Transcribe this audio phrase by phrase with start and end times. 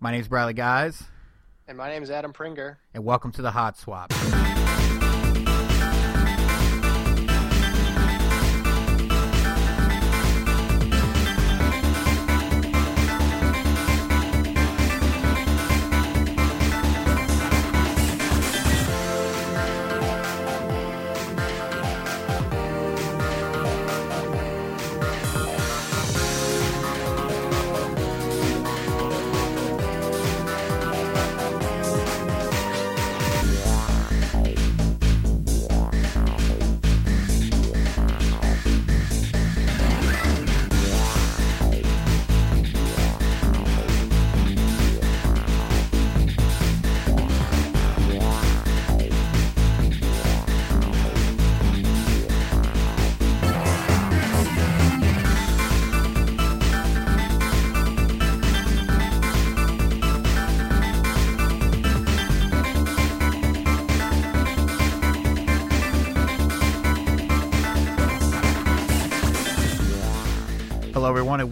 [0.00, 1.02] My name's Bradley Guys,
[1.66, 2.76] And my name is Adam Pringer.
[2.92, 4.12] and welcome to the Hot Swap.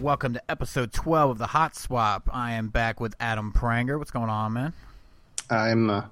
[0.03, 2.29] Welcome to episode 12 of the Hot Swap.
[2.29, 3.97] I am back with Adam Pranger.
[3.97, 4.73] What's going on, man?
[5.49, 6.03] I'm uh,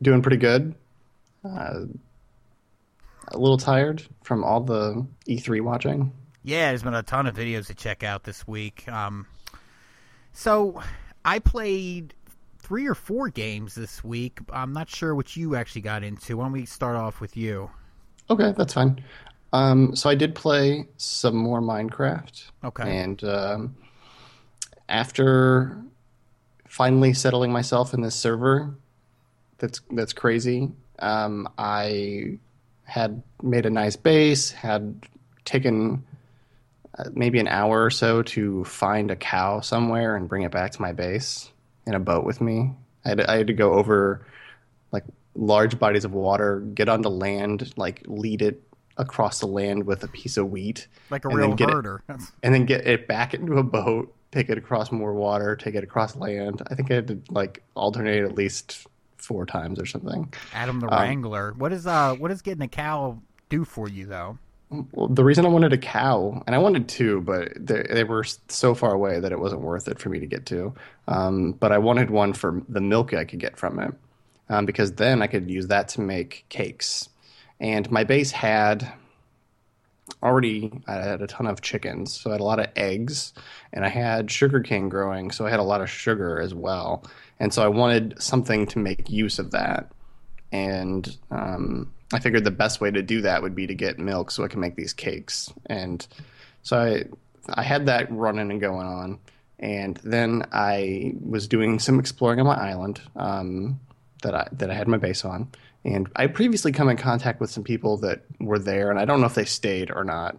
[0.00, 0.74] doing pretty good.
[1.44, 1.80] Uh,
[3.28, 6.10] a little tired from all the E3 watching.
[6.42, 8.88] Yeah, there's been a ton of videos to check out this week.
[8.88, 9.26] Um,
[10.32, 10.82] so,
[11.22, 12.14] I played
[12.60, 14.38] three or four games this week.
[14.50, 16.38] I'm not sure what you actually got into.
[16.38, 17.70] Why don't we start off with you?
[18.30, 19.04] Okay, that's fine.
[19.52, 22.44] Um, so I did play some more Minecraft.
[22.64, 22.98] Okay.
[22.98, 23.76] And um,
[24.88, 25.82] after
[26.68, 28.74] finally settling myself in this server,
[29.58, 30.70] that's that's crazy.
[31.00, 32.38] Um, I
[32.84, 35.06] had made a nice base, had
[35.44, 36.04] taken
[36.98, 40.72] uh, maybe an hour or so to find a cow somewhere and bring it back
[40.72, 41.50] to my base
[41.86, 42.72] in a boat with me.
[43.04, 44.26] I had, I had to go over
[44.92, 48.62] like large bodies of water, get onto land, like lead it
[49.00, 52.02] across the land with a piece of wheat, Like a real get it- herder.
[52.42, 55.82] and then get it back into a boat, take it across more water, take it
[55.82, 56.62] across land.
[56.70, 60.32] I think I had to like alternate at least four times or something.
[60.54, 61.52] Adam the Um, Wrangler.
[61.56, 63.18] What is uh what does getting a cow
[63.48, 64.38] do for you though?
[64.92, 68.22] Well, the reason I wanted a cow, and I wanted two, but they, they were
[68.22, 70.72] so far away that it wasn't worth it for me to get to.
[71.08, 73.92] Um, but I wanted one for the milk I could get from it,
[74.48, 77.08] um, because then I could use that to make cakes.
[77.60, 78.90] And my base had
[80.22, 83.32] already I had a ton of chickens, so I had a lot of eggs,
[83.72, 87.04] and I had sugarcane growing, so I had a lot of sugar as well.
[87.38, 89.92] And so I wanted something to make use of that.
[90.52, 94.30] And um, I figured the best way to do that would be to get milk
[94.30, 95.52] so I can make these cakes.
[95.66, 96.06] And
[96.62, 97.04] so I
[97.54, 99.18] I had that running and going on.
[99.58, 103.78] And then I was doing some exploring on my island um,
[104.22, 105.48] that I that I had my base on.
[105.84, 109.20] And I previously come in contact with some people that were there, and I don't
[109.20, 110.38] know if they stayed or not,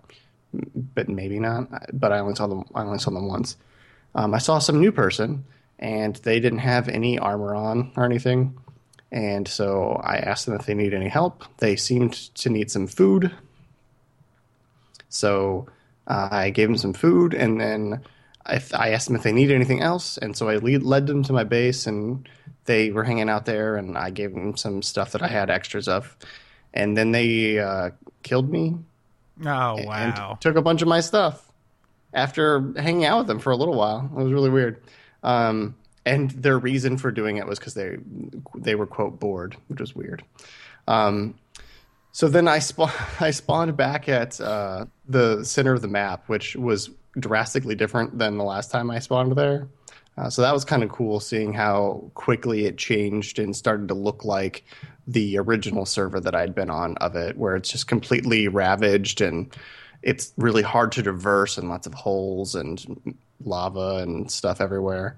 [0.53, 1.67] but maybe not.
[1.93, 2.63] But I only saw them.
[2.75, 3.57] I only saw them once.
[4.13, 5.45] Um, I saw some new person,
[5.79, 8.57] and they didn't have any armor on or anything.
[9.11, 11.43] And so I asked them if they need any help.
[11.57, 13.31] They seemed to need some food.
[15.09, 15.67] So
[16.07, 18.01] uh, I gave them some food, and then
[18.45, 20.17] I, I asked them if they needed anything else.
[20.17, 22.27] And so I lead, led them to my base, and
[22.71, 25.87] they were hanging out there, and I gave them some stuff that I had extras
[25.89, 26.15] of.
[26.73, 27.89] And then they uh,
[28.23, 28.75] killed me
[29.45, 30.37] Oh wow.
[30.39, 31.51] took a bunch of my stuff
[32.13, 34.09] after hanging out with them for a little while.
[34.15, 34.81] It was really weird.
[35.23, 37.97] Um, and their reason for doing it was because they
[38.55, 40.23] they were quote bored, which was weird.
[40.87, 41.35] Um,
[42.13, 46.55] so then I spa- I spawned back at uh, the center of the map, which
[46.55, 46.89] was
[47.19, 49.67] drastically different than the last time I spawned there.
[50.17, 53.93] Uh, so that was kind of cool seeing how quickly it changed and started to
[53.93, 54.63] look like
[55.07, 59.55] the original server that I'd been on of it, where it's just completely ravaged and
[60.03, 65.17] it's really hard to traverse and lots of holes and lava and stuff everywhere.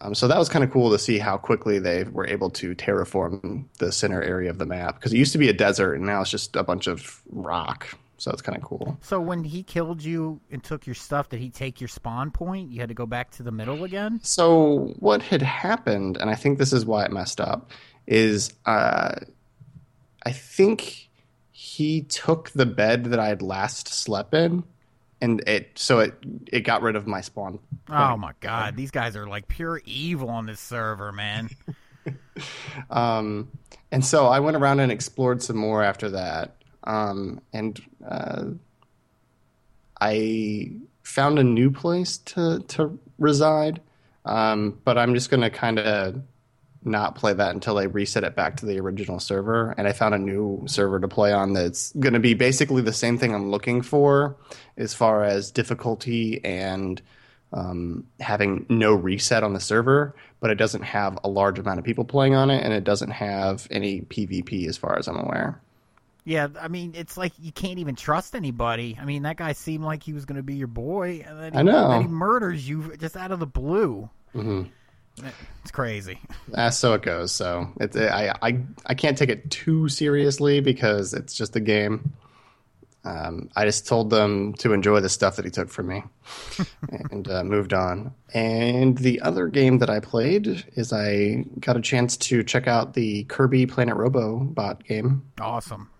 [0.00, 2.74] Um, so that was kind of cool to see how quickly they were able to
[2.74, 6.06] terraform the center area of the map because it used to be a desert and
[6.06, 7.96] now it's just a bunch of rock.
[8.24, 8.96] So it's kind of cool.
[9.02, 12.70] So when he killed you and took your stuff, did he take your spawn point?
[12.70, 14.18] You had to go back to the middle again?
[14.22, 17.70] So what had happened, and I think this is why it messed up,
[18.06, 19.16] is uh,
[20.22, 21.10] I think
[21.52, 24.64] he took the bed that I had last slept in,
[25.20, 26.14] and it so it
[26.50, 27.58] it got rid of my spawn.
[27.90, 31.50] Oh my god, these guys are like pure evil on this server, man.
[32.90, 33.48] Um,
[33.90, 36.56] and so I went around and explored some more after that.
[36.84, 38.44] Um, and uh,
[40.00, 40.72] I
[41.02, 43.80] found a new place to to reside.
[44.24, 46.22] Um, but I'm just gonna kind of
[46.84, 49.74] not play that until I reset it back to the original server.
[49.76, 52.92] And I found a new server to play on that's going to be basically the
[52.92, 54.36] same thing I'm looking for
[54.76, 57.00] as far as difficulty and
[57.54, 61.84] um, having no reset on the server, but it doesn't have a large amount of
[61.84, 65.60] people playing on it, and it doesn't have any PvP as far as I'm aware.
[66.24, 68.96] Yeah, I mean, it's like you can't even trust anybody.
[69.00, 71.52] I mean, that guy seemed like he was going to be your boy, and then
[71.52, 71.90] he, I know.
[71.90, 74.08] then he murders you just out of the blue.
[74.32, 74.62] hmm
[75.62, 76.18] It's crazy.
[76.54, 77.30] Uh, so it goes.
[77.32, 82.14] So it's I, I I can't take it too seriously because it's just a game.
[83.06, 86.02] Um, I just told them to enjoy the stuff that he took from me,
[87.10, 88.14] and uh, moved on.
[88.32, 92.94] And the other game that I played is I got a chance to check out
[92.94, 95.90] the Kirby Planet Robobot game, Awesome.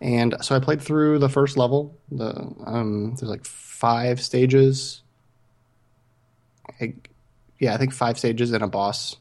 [0.00, 1.96] And so I played through the first level.
[2.10, 2.30] The
[2.64, 5.02] um, there's like five stages.
[6.80, 6.94] I,
[7.58, 9.16] yeah, I think five stages and a boss,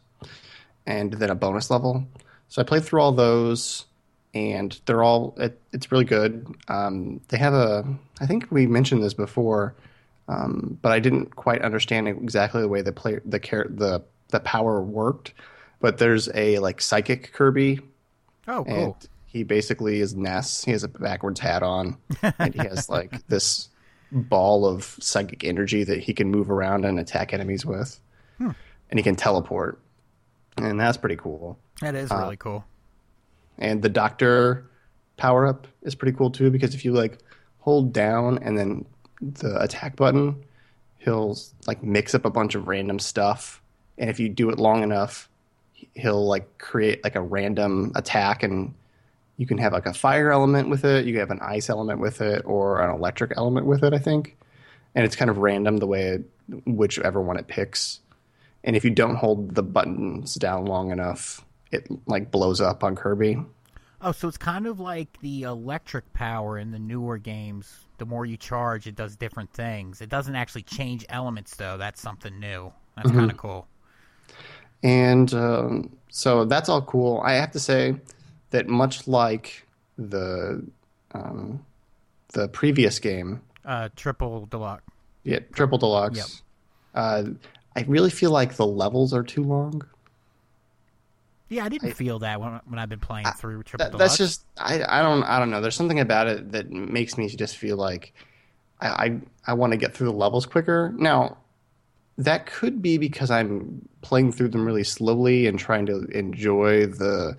[0.85, 2.05] and then a bonus level.
[2.49, 3.85] So I played through all those,
[4.33, 6.45] and they're all it, it's really good.
[6.67, 7.85] Um, they have a
[8.19, 9.75] I think we mentioned this before,
[10.27, 14.39] um, but I didn't quite understand exactly the way the player the char- the the
[14.39, 15.33] power worked.
[15.81, 17.79] But there's a like psychic Kirby
[18.47, 18.97] Oh, and cool.
[19.35, 20.63] He basically is Ness.
[20.63, 21.97] He has a backwards hat on,
[22.39, 23.67] and he has like this
[24.13, 27.99] ball of psychic energy that he can move around and attack enemies with,
[28.37, 28.51] Hmm.
[28.89, 29.77] and he can teleport,
[30.55, 31.59] and that's pretty cool.
[31.81, 32.63] That is uh, really cool.
[33.57, 34.69] And the Doctor
[35.17, 37.19] power up is pretty cool too because if you like
[37.59, 38.85] hold down and then
[39.21, 40.43] the attack button,
[40.99, 43.61] he'll like mix up a bunch of random stuff,
[43.97, 45.27] and if you do it long enough,
[45.93, 48.73] he'll like create like a random attack and
[49.37, 51.99] you can have like a fire element with it, you can have an ice element
[51.99, 54.37] with it, or an electric element with it, I think.
[54.95, 56.23] And it's kind of random the way it,
[56.65, 57.99] whichever one it picks.
[58.63, 62.95] And if you don't hold the buttons down long enough, it like blows up on
[62.95, 63.37] Kirby.
[64.01, 67.88] Oh, so it's kind of like the electric power in the newer games.
[67.97, 70.01] The more you charge, it does different things.
[70.01, 71.77] It doesn't actually change elements, though.
[71.77, 72.71] That's something new.
[72.95, 73.19] That's Mm-hmm.
[73.19, 73.67] kind of cool.
[74.83, 77.21] And um, so that's all cool.
[77.25, 77.95] I have to say
[78.55, 79.67] that much like
[79.97, 80.65] the
[81.13, 81.65] um,
[82.33, 84.83] the previous game, Uh, triple deluxe.
[85.23, 86.27] yeah, Triple Deluxe, Yep.
[86.95, 87.23] uh,
[87.75, 89.81] I really feel like the levels are too long.
[91.49, 94.17] Yeah, I didn't feel that when, when I've been playing through triple That, deluxe.
[94.17, 95.61] that's just I, I don't I don't know.
[95.61, 98.13] There's something about it that makes me just feel like
[98.81, 100.93] I I, I want to get through the levels quicker.
[100.97, 101.37] Now,
[102.17, 107.37] that could be because I'm playing through them really slowly and trying to enjoy the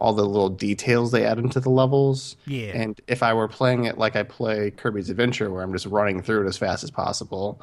[0.00, 2.36] all the little details they add into the levels.
[2.46, 2.68] Yeah.
[2.68, 6.22] And if I were playing it like I play Kirby's Adventure, where I'm just running
[6.22, 7.60] through it as fast as possible,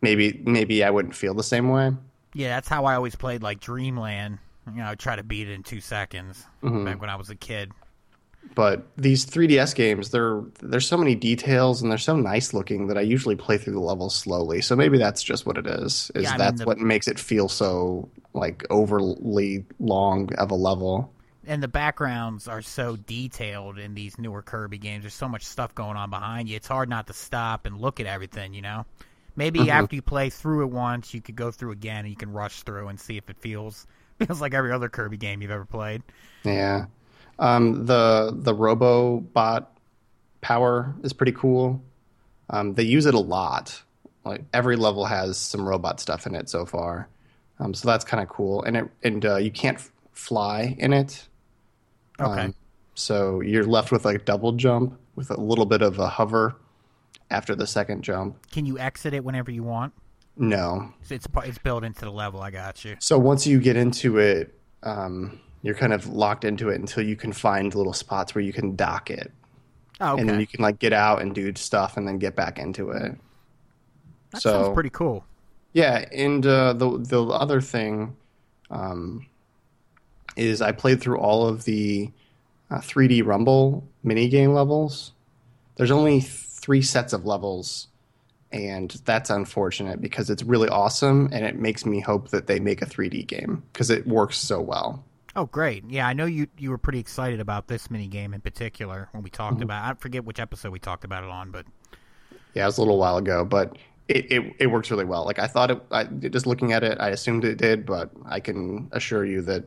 [0.00, 1.90] maybe maybe I wouldn't feel the same way.
[2.34, 4.38] Yeah, that's how I always played like Dreamland.
[4.68, 6.84] You know, I try to beat it in two seconds Mm-hmm.
[6.84, 7.72] back when I was a kid.
[8.54, 12.96] but these 3DS games, they're there's so many details and they're so nice looking that
[12.96, 14.60] I usually play through the levels slowly.
[14.60, 16.10] So maybe that's just what it is.
[16.14, 20.50] Is Yeah, I mean, that's the- what makes it feel so like overly long of
[20.52, 21.12] a level?
[21.46, 25.02] And the backgrounds are so detailed in these newer Kirby games.
[25.04, 26.56] There's so much stuff going on behind you.
[26.56, 28.84] It's hard not to stop and look at everything, you know?
[29.36, 29.70] Maybe Mm-hmm.
[29.70, 32.62] after you play through it once, you could go through again and you can rush
[32.62, 33.86] through and see if it feels
[34.18, 36.02] feels like every other Kirby game you've ever played.
[36.42, 36.86] Yeah.
[37.38, 39.66] Um, the the RoboBot
[40.40, 41.82] power is pretty cool.
[42.48, 43.82] Um, they use it a lot.
[44.24, 47.08] Like every level has some robot stuff in it so far,
[47.60, 48.62] um, so that's kind of cool.
[48.64, 51.28] And it and uh, you can't f- fly in it.
[52.20, 52.40] Okay.
[52.42, 52.54] Um,
[52.94, 56.56] so you're left with like double jump with a little bit of a hover
[57.30, 58.36] after the second jump.
[58.50, 59.92] Can you exit it whenever you want?
[60.36, 60.92] No.
[61.02, 62.40] So It's it's built into the level.
[62.40, 62.96] I got you.
[62.98, 67.16] So once you get into it, um, you're kind of locked into it until you
[67.16, 69.32] can find little spots where you can dock it.
[70.00, 70.20] Oh, okay.
[70.20, 72.90] and then you can like get out and do stuff and then get back into
[72.90, 73.16] it.
[74.30, 75.24] that so- sounds pretty cool.
[75.72, 78.16] Yeah, and uh, the the other thing
[78.70, 79.26] um,
[80.36, 82.12] is I played through all of the
[82.70, 85.12] uh, 3D Rumble mini game levels.
[85.76, 87.88] There's only three sets of levels,
[88.52, 92.82] and that's unfortunate because it's really awesome, and it makes me hope that they make
[92.82, 95.04] a 3D game because it works so well.
[95.36, 95.84] Oh, great!
[95.88, 99.22] Yeah, I know you you were pretty excited about this mini game in particular when
[99.22, 99.60] we Mm-hmm.
[99.60, 99.84] talked about.
[99.84, 101.66] I forget which episode we talked about it on, but
[102.54, 103.76] Yeah, it was a little while ago, but
[104.08, 105.24] it, it, it works really well.
[105.24, 108.40] Like I thought it, I, just looking at it, I assumed it did, but I
[108.40, 109.64] can assure you that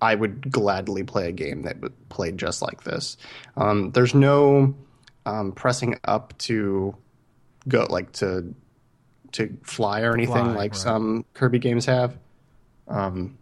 [0.00, 3.16] I would gladly play a game that would play just like this.
[3.56, 4.74] Um, there's no
[5.24, 6.94] um, pressing up to
[7.68, 8.54] go like to
[9.32, 10.76] to fly or anything Fly, like right.
[10.76, 12.16] some Kirby games have.
[12.88, 13.36] Um,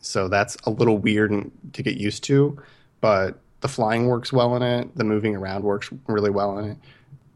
[0.00, 2.62] so that's a little weird to get used to,
[3.00, 4.96] but the flying works well in it.
[4.96, 6.78] The moving around works really well in it.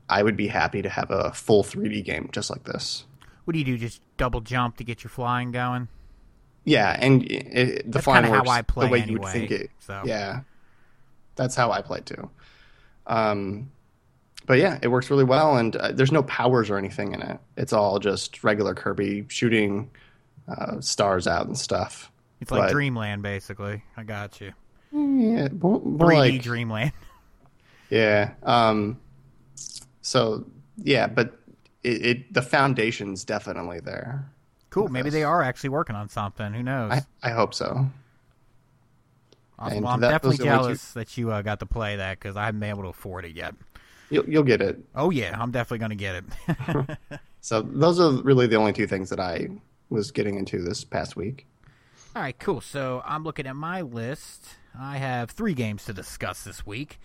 [0.08, 3.04] I would be happy to have a full 3D game just like this.
[3.44, 3.76] What do you do?
[3.78, 5.88] Just double jump to get your flying going?
[6.64, 9.18] Yeah, and it, it- the That's flying kinda how works I play the way you
[9.18, 9.70] would think it.
[9.80, 10.02] so.
[10.04, 10.40] Yeah,
[11.36, 12.28] that's how I play too.
[13.06, 13.70] Um,
[14.46, 17.38] but yeah, it works really well, and uh, there's no powers or anything in it.
[17.56, 19.90] It's all just regular Kirby shooting
[20.48, 22.10] uh, stars out and stuff.
[22.40, 23.82] It's like But- Dreamland, basically.
[23.96, 24.52] I got you.
[24.92, 26.92] Yeah, more, more 3D like Dreamland.
[27.90, 28.32] yeah.
[28.42, 28.98] Um,
[30.02, 30.44] so
[30.76, 31.38] yeah, but
[31.84, 34.30] it, it the foundation's definitely there.
[34.70, 34.88] Cool.
[34.88, 35.14] Maybe this.
[35.14, 36.52] they are actually working on something.
[36.52, 36.92] Who knows?
[36.92, 37.86] I, I hope so.
[39.58, 39.82] awesome.
[39.82, 41.96] Well, I'm that definitely was the only two- jealous that you uh, got to play
[41.96, 43.54] that because I haven't been able to afford it yet.
[44.10, 44.78] You'll you'll get it.
[44.94, 46.98] Oh yeah, I'm definitely going to get it.
[47.40, 49.48] So those are really the only two things that I
[49.88, 51.46] was getting into this past week.
[52.14, 52.60] All right, cool.
[52.60, 54.56] So I'm looking at my list.
[54.78, 57.00] I have three games to discuss this week.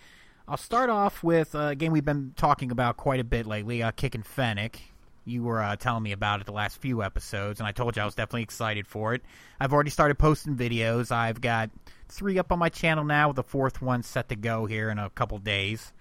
[0.48, 3.91] I'll start off with a game we've been talking about quite a bit lately, uh,
[3.91, 4.81] Kick and Fennec.
[5.25, 8.01] You were uh, telling me about it the last few episodes, and I told you
[8.03, 9.24] I was definitely excited for it.
[9.60, 11.12] I've already started posting videos.
[11.12, 11.72] I've got
[12.10, 15.00] three up on my channel now, with the fourth one set to go here in
[15.00, 15.91] a couple days.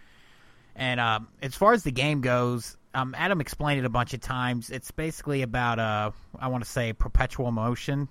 [0.76, 4.20] And um, as far as the game goes, um, Adam explained it a bunch of
[4.20, 4.70] times.
[4.70, 8.08] It's basically about uh, I want to say perpetual motion.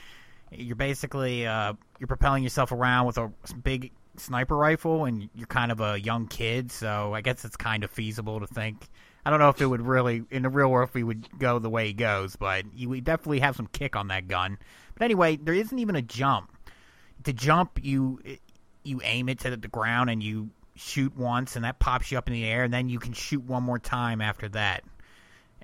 [0.52, 5.72] you're basically uh, you're propelling yourself around with a big sniper rifle, and you're kind
[5.72, 6.70] of a young kid.
[6.70, 8.86] So I guess it's kind of feasible to think.
[9.24, 11.58] I don't know if it would really in the real world if we would go
[11.58, 14.58] the way he goes, but you would definitely have some kick on that gun.
[14.94, 16.50] But anyway, there isn't even a jump.
[17.24, 18.20] To jump, you
[18.84, 22.26] you aim it to the ground and you shoot once, and that pops you up
[22.26, 24.82] in the air, and then you can shoot one more time after that.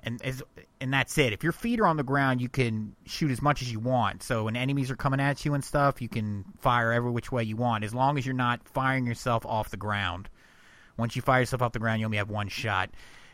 [0.01, 0.41] And as
[0.79, 1.33] and that's it.
[1.33, 4.23] If your feet are on the ground, you can shoot as much as you want.
[4.23, 7.43] So when enemies are coming at you and stuff, you can fire every which way
[7.43, 10.29] you want, as long as you're not firing yourself off the ground.
[10.95, 12.89] Once you fire yourself off the ground, you only have one shot.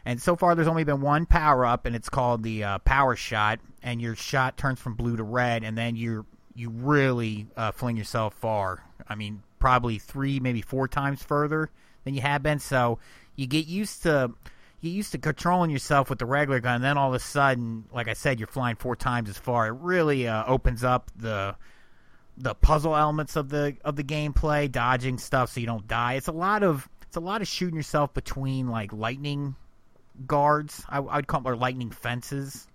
[0.06, 3.16] And so far, there's only been one power up, and it's called the uh, power
[3.16, 3.60] shot.
[3.82, 7.98] And your shot turns from blue to red, and then you you really uh, fling
[7.98, 8.84] yourself far.
[9.10, 11.70] I mean, probably three, maybe four times further
[12.04, 12.60] than you have been.
[12.60, 13.00] So
[13.36, 14.32] you get used to
[14.82, 16.76] you used to controlling yourself with the regular gun.
[16.76, 19.68] And then all of a sudden, like I said, you're flying four times as far.
[19.68, 21.56] It really uh, opens up the
[22.38, 26.14] the puzzle elements of the of the gameplay, dodging stuff so you don't die.
[26.14, 29.56] It's a lot of it's a lot of shooting yourself between like lightning
[30.28, 30.84] guards.
[30.90, 32.68] I, I would call them or lightning fences,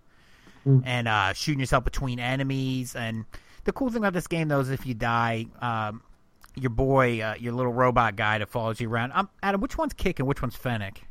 [0.85, 2.95] and uh, shooting yourself between enemies.
[2.95, 3.25] And
[3.65, 6.03] the cool thing about this game, though, is if you die, um,
[6.55, 9.13] your boy, uh, your little robot guy that follows you around.
[9.13, 11.03] Um, Adam, which one's Kick and which one's Fennec?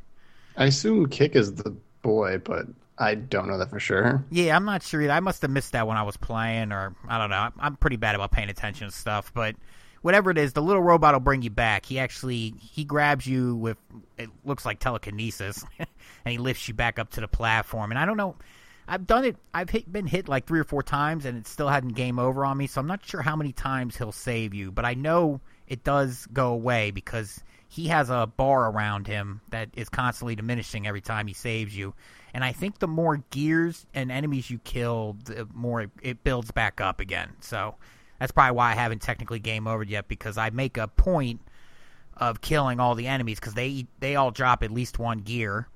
[0.56, 2.66] I assume Kick is the boy, but
[2.98, 4.24] I don't know that for sure.
[4.30, 5.12] Yeah, I'm not sure either.
[5.12, 7.36] I must have missed that when I was playing, or I don't know.
[7.36, 9.56] I'm- I'm pretty bad about paying attention to stuff, but
[10.02, 11.86] whatever it is, the little robot will bring you back.
[11.86, 13.76] He actually he grabs you with
[14.18, 15.88] it looks like telekinesis, and
[16.32, 17.90] he lifts you back up to the platform.
[17.90, 18.36] And I don't know.
[18.88, 19.36] I've done it.
[19.54, 22.44] I've hit, been hit like three or four times, and it still hadn't game over
[22.44, 22.66] on me.
[22.66, 26.26] So I'm not sure how many times he'll save you, but I know it does
[26.32, 31.28] go away because he has a bar around him that is constantly diminishing every time
[31.28, 31.94] he saves you.
[32.34, 36.50] And I think the more gears and enemies you kill, the more it, it builds
[36.50, 37.30] back up again.
[37.40, 37.76] So
[38.20, 41.40] that's probably why I haven't technically game over yet because I make a point
[42.18, 45.66] of killing all the enemies because they they all drop at least one gear,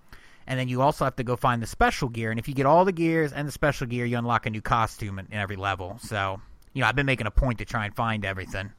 [0.47, 2.31] and then you also have to go find the special gear.
[2.31, 4.61] And if you get all the gears and the special gear, you unlock a new
[4.61, 5.99] costume in, in every level.
[6.03, 6.41] So
[6.75, 8.71] you know I've been making a point to try and find everything.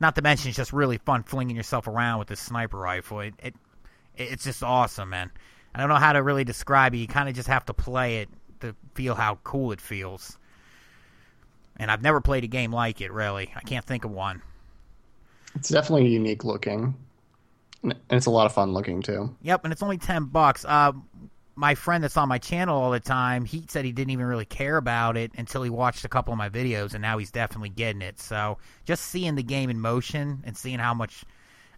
[0.00, 3.20] Not to mention it's just really fun flinging yourself around with this sniper rifle.
[3.20, 3.54] It, it
[4.16, 5.30] it's just awesome, man.
[5.74, 6.98] I don't know how to really describe it.
[6.98, 10.38] You kind of just have to play it to feel how cool it feels.
[11.78, 13.52] And I've never played a game like it, really.
[13.56, 14.42] I can't think of one.
[15.54, 16.94] It's definitely unique looking,
[17.82, 19.34] and it's a lot of fun looking too.
[19.42, 20.64] Yep, and it's only ten bucks.
[20.64, 20.92] Uh,
[21.54, 24.46] my friend that's on my channel all the time, he said he didn't even really
[24.46, 27.68] care about it until he watched a couple of my videos, and now he's definitely
[27.68, 28.18] getting it.
[28.18, 31.24] So just seeing the game in motion and seeing how much,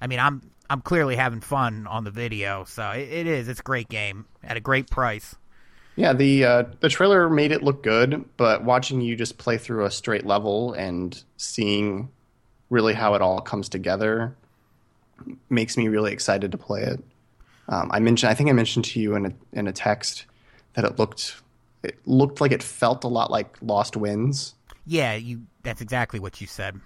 [0.00, 2.64] I mean, I'm I'm clearly having fun on the video.
[2.64, 3.48] So it, it is.
[3.48, 5.34] It's a great game at a great price.
[5.96, 9.84] Yeah, the uh, the trailer made it look good, but watching you just play through
[9.84, 12.08] a straight level and seeing
[12.70, 14.34] really how it all comes together
[15.48, 17.02] makes me really excited to play it.
[17.68, 20.26] Um, I mentioned, I think I mentioned to you in a in a text
[20.74, 21.36] that it looked
[21.82, 24.54] it looked like it felt a lot like LostWinds,
[24.86, 25.42] Yeah, you.
[25.62, 26.80] That's exactly what you said.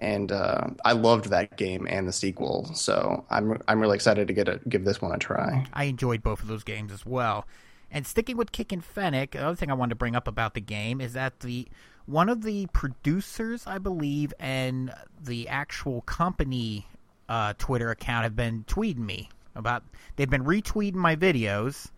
[0.00, 2.64] and uh, I loved that game and the sequel.
[2.74, 5.64] So I'm I'm really excited to get it, give this one a try.
[5.72, 7.46] I enjoyed both of those games as well.
[7.92, 10.54] And sticking with Kick and Fennec, the other thing I wanted to bring up about
[10.54, 11.68] the game is that the
[12.06, 16.86] one of the producers, I believe, and the actual company
[17.28, 19.84] uh, Twitter account have been tweeting me about.
[20.16, 21.90] They've been retweeting my videos,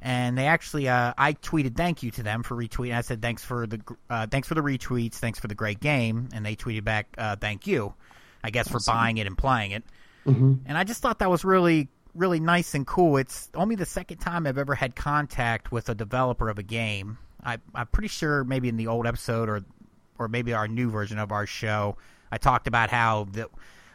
[0.00, 2.96] and they actually, uh, I tweeted thank you to them for retweeting.
[2.96, 6.30] I said thanks for the uh, thanks for the retweets, thanks for the great game,
[6.32, 7.94] and they tweeted back uh, thank you,
[8.42, 9.84] I guess for buying it and playing it.
[10.26, 10.54] Mm-hmm.
[10.66, 13.16] And I just thought that was really really nice and cool.
[13.16, 17.18] It's only the second time I've ever had contact with a developer of a game.
[17.42, 19.64] I, I'm pretty sure maybe in the old episode or
[20.18, 21.96] or maybe our new version of our show,
[22.30, 23.48] I talked about how the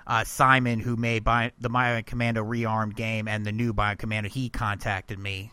[0.06, 4.30] uh, Simon, who made Bio, the Bionic Commando rearmed game and the new Bionic Commando,
[4.30, 5.52] he contacted me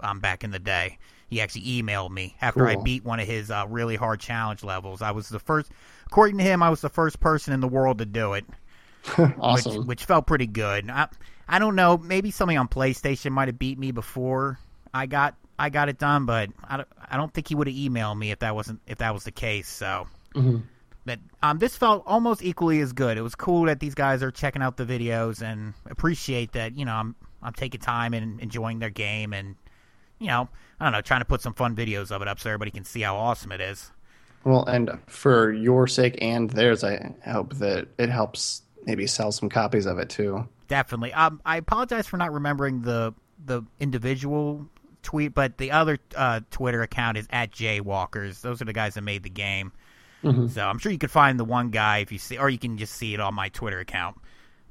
[0.00, 0.98] um, back in the day.
[1.28, 5.02] He actually emailed me after I beat one of his uh, really hard challenge levels.
[5.02, 5.70] I was the first,
[6.06, 8.46] according to him, I was the first person in the world to do it
[9.40, 9.78] awesome.
[9.78, 10.90] which, which felt pretty good.
[10.90, 11.08] I,
[11.48, 11.96] I don't know.
[11.98, 14.58] Maybe somebody on PlayStation might have beat me before
[14.92, 17.76] I got I got it done, but I don't, I don't think he would have
[17.76, 19.68] emailed me if that wasn't if that was the case.
[19.68, 20.62] So, Mhm.
[21.04, 23.16] but um, this felt almost equally as good.
[23.18, 26.84] It was cool that these guys are checking out the videos and appreciate that you
[26.84, 29.56] know I'm I'm taking time and enjoying their game and
[30.18, 32.50] you know I don't know trying to put some fun videos of it up so
[32.50, 33.90] everybody can see how awesome it is.
[34.44, 39.48] Well, and for your sake and theirs, I hope that it helps maybe sell some
[39.48, 40.48] copies of it too.
[40.66, 41.12] Definitely.
[41.12, 43.14] Um, I apologize for not remembering the
[43.46, 44.66] the individual
[45.02, 48.40] tweet, but the other uh, Twitter account is at Jaywalkers.
[48.40, 49.70] Those are the guys that made the game.
[50.24, 50.50] Mhm.
[50.50, 52.76] So I'm sure you could find the one guy if you see, or you can
[52.76, 54.16] just see it on my Twitter account.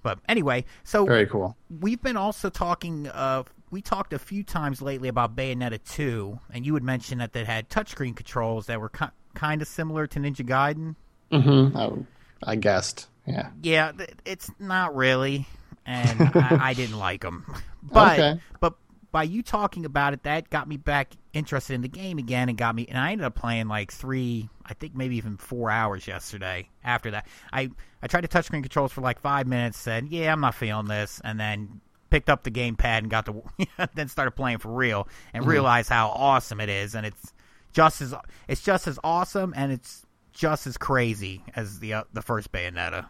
[0.04, 1.56] But anyway, so Very cool.
[1.80, 3.08] we've been also talking.
[3.08, 7.34] Uh, we talked a few times lately about Bayonetta 2, and you had mentioned that
[7.34, 9.06] that had touchscreen controls that were ki-
[9.36, 10.96] kind of similar to Ninja Gaiden.
[11.32, 13.08] hmm I, I guessed.
[13.28, 13.50] Yeah.
[13.62, 13.92] Yeah,
[14.26, 15.46] it's not really,
[15.86, 17.46] and I, I didn't like them.
[17.84, 18.40] But Okay.
[18.60, 18.74] but
[19.12, 22.58] by you talking about it, that got me back interested in the game again, and
[22.58, 22.86] got me.
[22.88, 26.70] And I ended up playing like three, I think maybe even four hours yesterday.
[26.84, 27.70] After that, I
[28.02, 31.22] I tried to touchscreen controls for like five minutes, said, "Yeah, I'm not feeling this,"
[31.24, 33.44] and then picked up the gamepad and got to
[33.96, 37.34] then started playing for real and realized how awesome it is, and it's
[37.74, 38.14] just as
[38.48, 43.08] it's just as awesome and it's just as crazy as the uh, the first Bayonetta.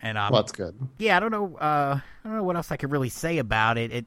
[0.00, 0.76] And um, Well, that's good.
[0.98, 1.56] yeah, I don't know.
[1.56, 3.92] Uh, I don't know what else I could really say about it.
[3.92, 4.06] It,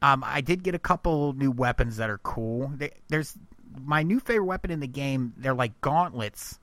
[0.00, 2.72] um, I did get a couple new weapons that are cool.
[2.74, 3.36] They, there's
[3.84, 5.32] my new favorite weapon in the game.
[5.36, 6.58] They're like gauntlets,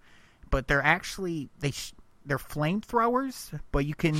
[0.49, 1.93] but they're actually they sh-
[2.25, 2.37] they're
[2.83, 3.57] flamethrowers.
[3.71, 4.15] But you can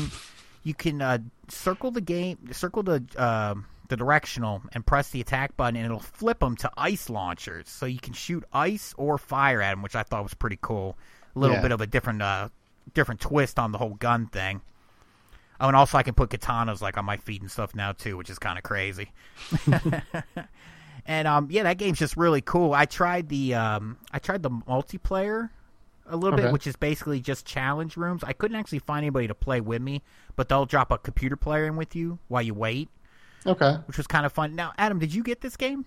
[0.64, 1.18] you can uh,
[1.50, 3.56] circle the game, circle the uh,
[3.90, 7.68] the directional, and press the attack button, and it'll flip them to ice launchers.
[7.70, 10.98] So you can shoot ice or fire at them, which I thought was pretty cool.
[11.36, 11.62] A little Yeah.
[11.64, 12.50] bit of a different uh,
[12.94, 14.62] different twist on the whole gun thing.
[15.62, 18.16] Oh, and also I can put katanas like on my feet and stuff now too,
[18.18, 19.12] which is kind of crazy.
[21.06, 22.74] and um, yeah, that game's just really cool.
[22.74, 25.50] I tried the um, I tried the multiplayer
[26.08, 28.24] a little bit, which is basically just challenge rooms.
[28.24, 30.02] I couldn't actually find anybody to play with me,
[30.36, 32.90] but they'll drop a computer player in with you while you wait,
[33.46, 33.78] Okay.
[33.86, 34.56] which was kind of fun.
[34.56, 35.86] Now, Adam, did you get this game?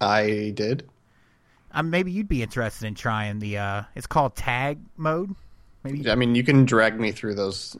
[0.00, 0.88] I did.
[1.72, 3.58] Um, maybe you'd be interested in trying the.
[3.58, 5.34] Uh, it's called Tag Mode.
[5.86, 7.76] Maybe I mean, you can drag me through those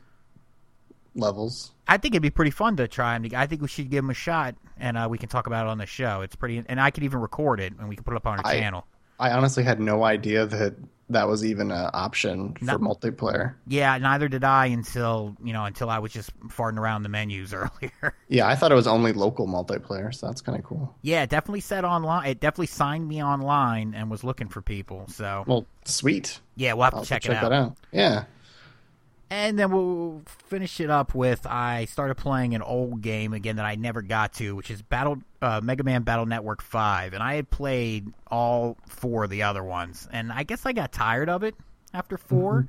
[1.14, 1.72] levels.
[1.88, 3.30] I think it'd be pretty fun to try them.
[3.36, 5.70] I think we should give them a shot, and uh, we can talk about it
[5.70, 6.20] on the show.
[6.22, 8.38] It's pretty, and I could even record it, and we can put it up on
[8.38, 8.86] our I- channel.
[9.18, 10.74] I honestly had no idea that
[11.08, 12.78] that was even an option for No.
[12.78, 13.54] multiplayer.
[13.68, 17.52] Yeah, neither did I until you know until I was just farting around the menus
[17.54, 18.14] earlier.
[18.28, 20.94] Yeah, I thought it was only local multiplayer, so that's kind of cool.
[21.02, 22.28] yeah, it definitely said online.
[22.28, 25.06] It definitely signed me online and was looking for people.
[25.08, 26.40] So Well, sweet.
[26.56, 27.50] yeah, we'll have to I'll check, check it out.
[27.50, 27.76] that out.
[27.92, 28.24] Yeah.
[29.28, 33.64] And then we'll finish it up with I started playing an old game again that
[33.66, 37.34] I never got to, which is Battle uh, Mega Man Battle Network Five, and I
[37.34, 41.44] had played all four of the other ones, and I guess I got tired of
[41.44, 41.54] it
[41.94, 42.66] after 4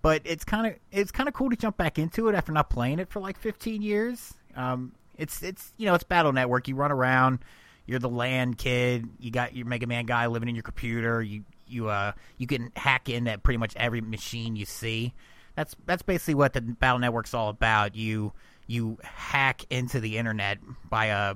[0.00, 2.70] But it's kind of it's kind of cool to jump back into it after not
[2.70, 4.34] playing it for like 15 years.
[4.56, 6.66] Um, it's it's you know it's Battle Network.
[6.68, 7.38] You run around,
[7.86, 9.08] you're the land kid.
[9.18, 11.22] You got your Mega Man guy living in your computer.
[11.22, 15.14] You you uh you can hack in at pretty much every machine you see.
[15.56, 17.96] That's that's basically what the Battle Network's all about.
[17.96, 18.32] You
[18.66, 20.58] you hack into the internet
[20.88, 21.34] by uh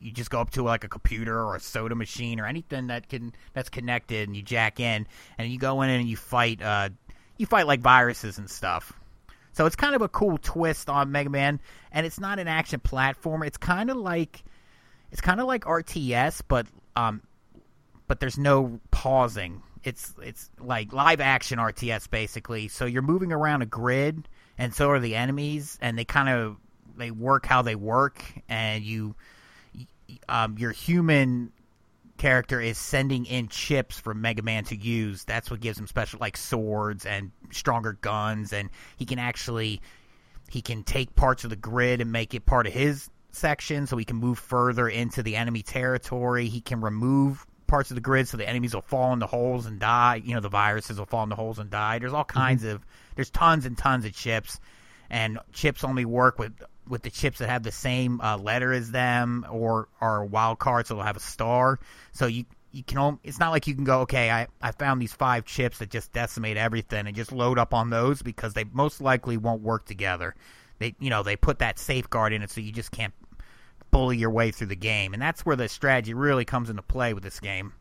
[0.00, 3.08] you just go up to like a computer or a soda machine or anything that
[3.08, 5.06] can that's connected and you jack in
[5.38, 6.88] and you go in and you fight uh
[7.38, 8.92] you fight like viruses and stuff.
[9.52, 11.60] So it's kind of a cool twist on Mega Man
[11.92, 13.46] and it's not an action platformer.
[13.46, 14.44] It's kind of like
[15.10, 17.22] it's kind of like RTS but um
[18.06, 19.62] but there's no pausing.
[19.82, 22.68] It's it's like live action RTS basically.
[22.68, 24.28] So you're moving around a grid,
[24.58, 26.56] and so are the enemies, and they kind of
[26.96, 29.14] they work how they work, and you
[30.28, 31.52] um, your human
[32.16, 35.24] character is sending in chips for Mega Man to use.
[35.24, 39.80] That's what gives him special like swords and stronger guns, and he can actually
[40.50, 43.96] he can take parts of the grid and make it part of his section, so
[43.96, 46.48] he can move further into the enemy territory.
[46.48, 49.78] He can remove parts of the grid so the enemies will fall into holes and
[49.78, 50.22] die.
[50.24, 51.98] You know, the viruses will fall into holes and die.
[51.98, 52.76] There's all kinds mm-hmm.
[52.76, 54.60] of there's tons and tons of chips,
[55.10, 58.90] and chips only work with with the chips that have the same uh, letter as
[58.90, 61.78] them or are wild cards, so they'll have a star.
[62.12, 62.44] So you
[62.76, 65.78] you can it's not like you can go okay I, I found these five chips
[65.78, 69.62] that just decimate everything and just load up on those because they most likely won't
[69.62, 70.34] work together
[70.78, 73.14] they you know they put that safeguard in it so you just can't
[73.90, 77.14] bully your way through the game and that's where the strategy really comes into play
[77.14, 77.72] with this game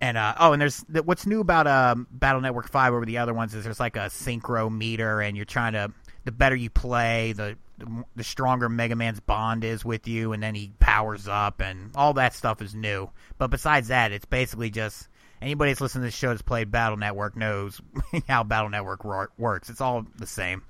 [0.00, 3.34] and uh, oh and there's what's new about um, battle network 5 over the other
[3.34, 5.92] ones is there's like a synchro meter and you're trying to
[6.24, 7.56] the better you play the
[8.14, 12.14] the stronger Mega Man's bond is with you, and then he powers up, and all
[12.14, 13.10] that stuff is new.
[13.38, 15.08] But besides that, it's basically just
[15.42, 17.80] anybody that's listening to this show that's played Battle Network knows
[18.28, 19.04] how Battle Network
[19.38, 19.68] works.
[19.68, 20.62] It's all the same.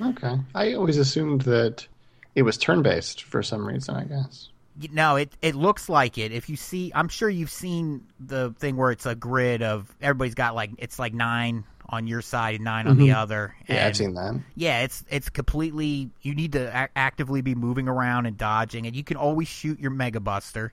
[0.00, 1.86] Okay, I always assumed that
[2.34, 3.94] it was turn based for some reason.
[3.94, 4.48] I guess.
[4.90, 6.32] No, it it looks like it.
[6.32, 10.34] If you see, I'm sure you've seen the thing where it's a grid of everybody's
[10.34, 13.04] got like it's like nine on your side and 9 on mm-hmm.
[13.04, 13.54] the other.
[13.68, 14.40] Yeah, I've seen that.
[14.54, 16.10] Yeah, it's it's completely.
[16.22, 19.78] You need to a- actively be moving around and dodging, and you can always shoot
[19.78, 20.72] your Mega Buster.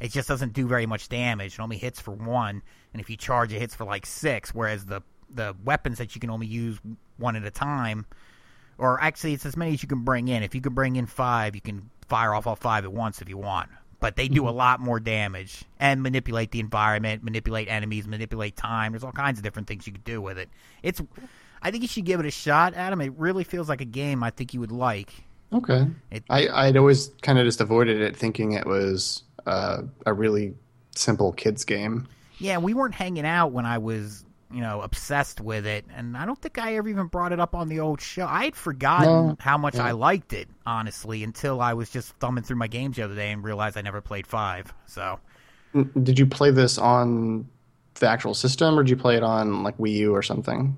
[0.00, 1.54] It just doesn't do very much damage.
[1.54, 4.54] It only hits for one, and if you charge, it hits for like six.
[4.54, 6.78] Whereas the the weapons that you can only use
[7.16, 8.06] one at a time,
[8.78, 10.42] or actually, it's as many as you can bring in.
[10.42, 13.28] If you can bring in five, you can fire off all five at once if
[13.28, 14.56] you want but they do a mm-hmm.
[14.56, 18.92] lot more damage and manipulate the environment, manipulate enemies, manipulate time.
[18.92, 20.48] There's all kinds of different things you could do with it.
[20.82, 21.00] It's,
[21.62, 23.00] I think you should give it a shot, Adam.
[23.00, 25.12] It really feels like a game I think you would like.
[25.52, 25.86] Okay.
[26.10, 30.54] It, I I'd always kind of just avoided it, thinking it was uh, a really
[30.94, 32.08] simple kids game.
[32.38, 36.26] Yeah, we weren't hanging out when I was you know, obsessed with it, and I
[36.26, 38.26] don't think I ever even brought it up on the old show.
[38.26, 39.36] I had forgotten no.
[39.38, 39.76] how much.
[39.76, 43.30] I liked it, honestly, until I was just thumbing through my games the other day
[43.30, 44.72] and realized I never played five.
[44.86, 45.20] So,
[46.02, 47.48] did you play this on
[47.94, 50.76] the actual system, or did you play it on like Wii U or something?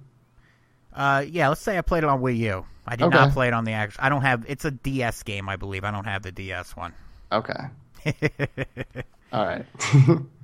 [0.92, 2.66] Uh, yeah, let's say I played it on Wii U.
[2.86, 3.16] I did okay.
[3.16, 4.04] not play it on the actual.
[4.04, 4.44] I don't have.
[4.48, 5.84] It's a DS game, I believe.
[5.84, 6.92] I don't have the DS one.
[7.30, 7.54] Okay.
[9.32, 9.64] All right.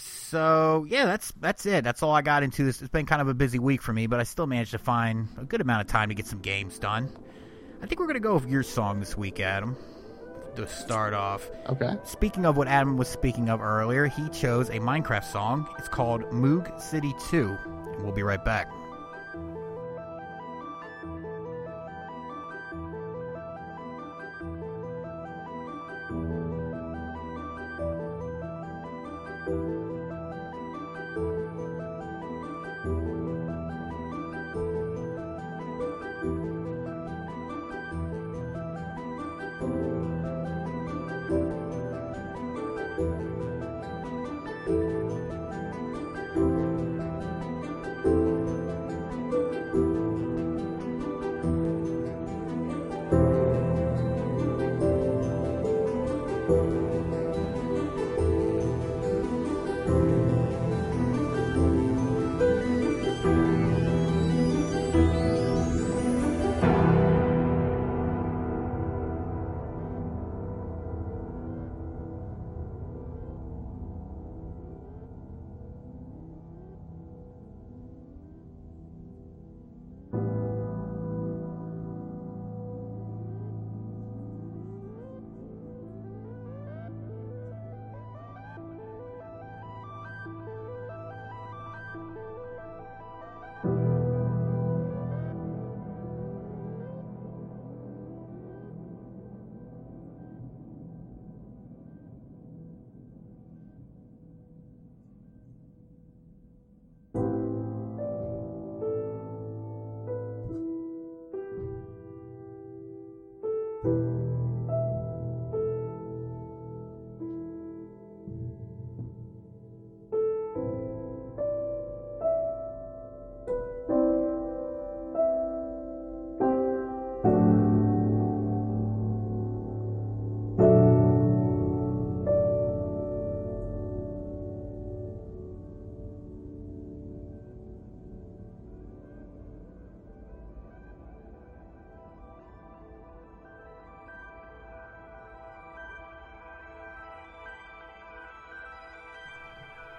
[0.00, 1.84] so yeah, that's that's it.
[1.84, 2.80] That's all I got into this.
[2.80, 5.28] It's been kind of a busy week for me, but I still managed to find
[5.38, 7.10] a good amount of time to get some games done.
[7.82, 9.76] I think we're gonna go with your song this week, Adam.
[10.56, 11.48] To start off.
[11.68, 11.96] Okay.
[12.04, 15.68] Speaking of what Adam was speaking of earlier, he chose a Minecraft song.
[15.78, 17.56] It's called Moog City 2.
[17.94, 18.68] And we'll be right back.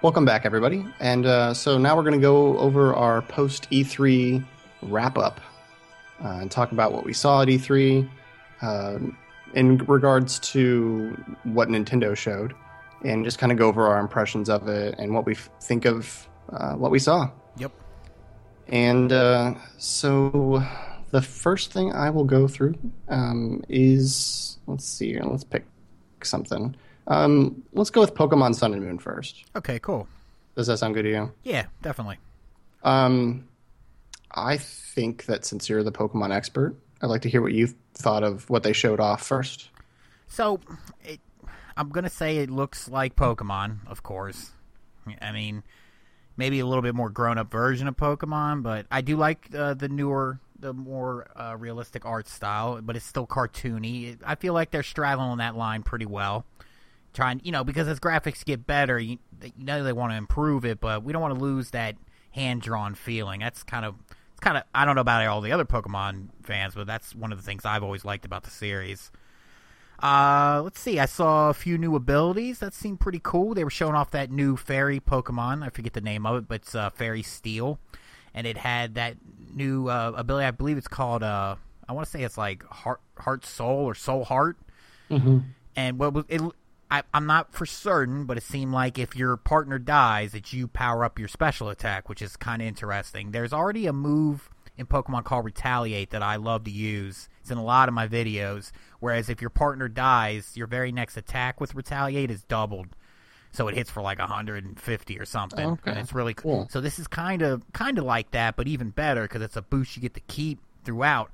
[0.02, 0.86] Welcome back, everybody.
[0.98, 4.42] And uh, so now we're going to go over our post E3
[4.80, 5.42] wrap up
[6.24, 8.08] uh, and talk about what we saw at E3
[8.62, 8.98] uh,
[9.52, 12.54] in regards to what Nintendo showed,
[13.04, 15.84] and just kind of go over our impressions of it and what we f- think
[15.84, 17.30] of uh, what we saw.
[17.58, 17.72] Yep.
[18.68, 20.66] And uh, so
[21.10, 22.74] the first thing I will go through
[23.10, 25.66] um, is let's see here, let's pick
[26.22, 26.74] something.
[27.10, 29.44] Um, let's go with Pokemon Sun and Moon first.
[29.56, 30.06] Okay, cool.
[30.54, 31.32] Does that sound good to you?
[31.42, 32.18] Yeah, definitely.
[32.84, 33.48] Um,
[34.30, 38.22] I think that since you're the Pokemon expert, I'd like to hear what you thought
[38.22, 39.70] of what they showed off first.
[40.28, 40.60] So,
[41.04, 41.18] it,
[41.76, 44.52] I'm gonna say it looks like Pokemon, of course.
[45.20, 45.64] I mean,
[46.36, 49.88] maybe a little bit more grown-up version of Pokemon, but I do like uh, the
[49.88, 52.80] newer, the more uh, realistic art style.
[52.80, 54.18] But it's still cartoony.
[54.24, 56.44] I feel like they're straddling that line pretty well.
[57.12, 60.64] Trying, you know, because as graphics get better, you, you know they want to improve
[60.64, 61.96] it, but we don't want to lose that
[62.30, 63.40] hand-drawn feeling.
[63.40, 63.96] That's kind of
[64.30, 67.32] it's kind of I don't know about all the other Pokemon fans, but that's one
[67.32, 69.10] of the things I've always liked about the series.
[70.02, 70.98] Uh, let's see.
[70.98, 73.54] I saw a few new abilities that seemed pretty cool.
[73.54, 75.62] They were showing off that new fairy Pokemon.
[75.62, 77.78] I forget the name of it, but it's uh, Fairy Steel,
[78.32, 79.16] and it had that
[79.52, 80.46] new uh, ability.
[80.46, 81.22] I believe it's called.
[81.22, 81.56] Uh,
[81.88, 84.56] I want to say it's like Heart, Heart Soul or Soul Heart.
[85.10, 85.38] Mm-hmm.
[85.76, 86.40] And what was it?
[86.90, 90.66] I, I'm not for certain, but it seemed like if your partner dies, that you
[90.66, 93.30] power up your special attack, which is kind of interesting.
[93.30, 97.28] There's already a move in Pokemon called Retaliate that I love to use.
[97.42, 98.72] It's in a lot of my videos.
[98.98, 102.88] Whereas if your partner dies, your very next attack with Retaliate is doubled.
[103.52, 105.90] So it hits for like 150 or something, Okay.
[105.90, 106.68] and it's really Cool.
[106.70, 109.62] So this is kind of kind of like that, but even better because it's a
[109.62, 111.30] boost you get to keep throughout.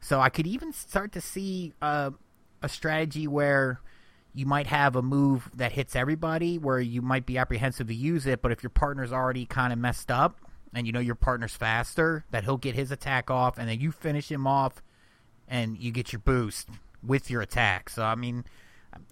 [0.00, 2.10] So I could even start to see uh,
[2.62, 3.80] a strategy where
[4.34, 8.26] you might have a move that hits everybody, where you might be apprehensive to use
[8.26, 10.38] it, but if your partner's already kind of messed up
[10.74, 13.90] and you know your partner's faster, that he'll get his attack off, and then you
[13.90, 14.82] finish him off,
[15.48, 16.68] and you get your boost
[17.02, 17.88] with your attack.
[17.88, 18.44] So I mean,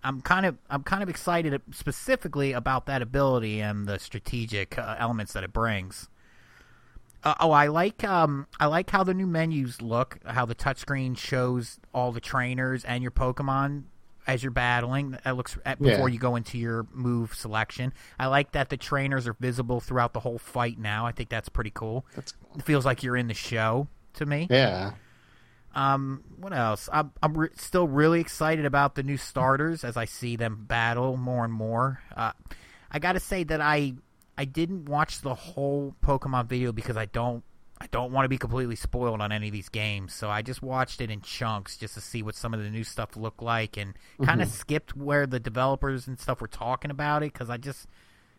[0.02, 4.96] I'm kind of I'm kind of excited specifically about that ability and the strategic uh,
[4.98, 6.08] elements that it brings.
[7.24, 11.16] Uh, oh, I like um I like how the new menus look, how the touchscreen
[11.16, 13.84] shows all the trainers and your Pokemon
[14.26, 15.16] as you're battling.
[15.24, 16.12] That looks at, before Yeah.
[16.14, 17.92] you go into your move selection.
[18.18, 21.06] I like that the trainers are visible throughout the whole fight now.
[21.06, 22.04] I think that's pretty cool.
[22.14, 24.46] That's It feels like you're in the show to me.
[24.50, 24.92] yeah.
[25.74, 26.88] Um, what else?
[26.90, 31.18] I'm I'm re- still really excited about the new starters as I see them battle
[31.18, 32.00] more and more.
[32.16, 32.32] Uh,
[32.90, 33.92] I got to say that I
[34.38, 37.44] I didn't watch the whole Pokemon video because I don't
[37.78, 40.14] I don't want to be completely spoiled on any of these games.
[40.14, 42.84] So I just watched it in chunks just to see what some of the new
[42.84, 47.22] stuff looked like and kind of skipped where the developers and stuff were talking about
[47.22, 47.86] it because I just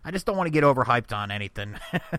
[0.03, 1.75] I just don't want to get overhyped on anything.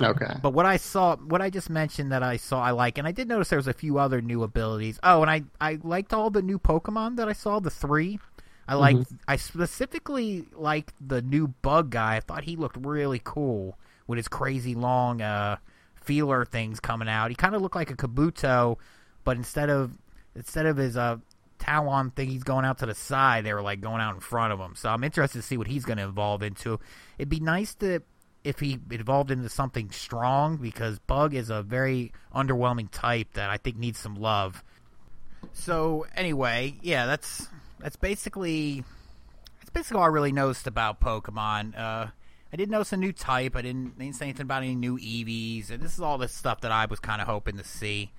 [0.00, 0.32] Okay.
[0.40, 3.12] But what I saw, what I just mentioned that I saw, I like, and I
[3.12, 4.98] did notice there was a few other new abilities.
[5.02, 8.20] Oh, and I I liked all the new Pokemon that I saw, the three.
[8.68, 12.16] I liked, I specifically liked the new Bug guy.
[12.16, 15.56] I thought he looked really cool with his crazy long uh,
[16.08, 17.30] feeler things coming out.
[17.30, 18.78] He kind of looked like a Kabuto,
[19.24, 19.92] but instead of
[20.34, 21.18] instead of his uh,
[21.58, 23.44] Talon thing, he's going out to the side.
[23.44, 24.74] They were like going out in front of him.
[24.74, 26.80] So I'm interested to see what he's going to evolve into.
[27.18, 28.00] It'd be nice to
[28.42, 33.58] if he evolved into something strong because Bug is a very underwhelming type that I
[33.58, 34.64] think needs some love.
[35.52, 37.48] So anyway, yeah, that's
[37.80, 38.82] that's basically
[39.60, 41.78] that's basically all I really noticed about Pokemon.
[41.78, 42.06] Uh,
[42.52, 43.56] I didn't notice a new type.
[43.56, 46.62] I didn't, didn't say anything about any new EVs, and this is all the stuff
[46.62, 48.12] that I was kind of hoping to see.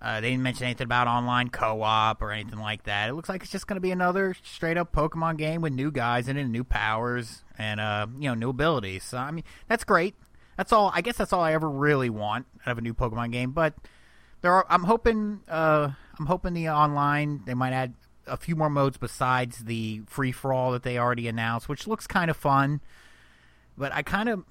[0.00, 3.08] Uh, they didn't mention anything about online co-op or anything like that.
[3.08, 5.90] It looks like it's just going to be another straight up Pokemon game with new
[5.90, 9.04] guys and new powers, and uh, you know, new abilities.
[9.04, 10.14] So I mean, that's great.
[10.58, 10.90] That's all.
[10.94, 13.52] I guess that's all I ever really want out of a new Pokemon game.
[13.52, 13.74] But
[14.42, 14.66] there are.
[14.68, 15.40] I'm hoping.
[15.48, 17.94] Uh, I'm hoping the online they might add
[18.26, 22.06] a few more modes besides the free for all that they already announced, which looks
[22.06, 22.80] kind of fun.
[23.76, 24.44] But I kind of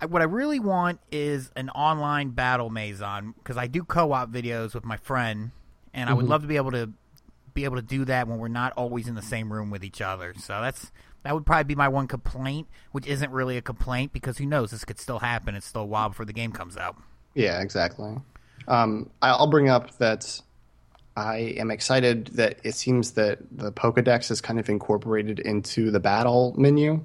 [0.00, 4.74] I, what I really want is an online battle Maison because I do co-op videos
[4.74, 5.50] with my friend,
[5.94, 6.90] and I would love to be able to
[7.54, 10.00] be able to do that when we're not always in the same room with each
[10.00, 10.34] other.
[10.38, 14.38] So that's that would probably be my one complaint, which isn't really a complaint because
[14.38, 15.56] who knows this could still happen.
[15.56, 16.96] It's still a while before the game comes out.
[17.34, 18.16] Yeah, exactly.
[18.68, 20.40] Um, I'll bring up that
[21.16, 26.00] I am excited that it seems that the Pokedex is kind of incorporated into the
[26.00, 27.04] battle menu.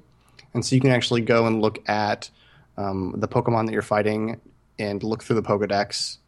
[0.54, 2.30] And so you can actually go and look at
[2.76, 4.40] um, the Pokemon that you're fighting
[4.78, 6.18] and look through the Pokedex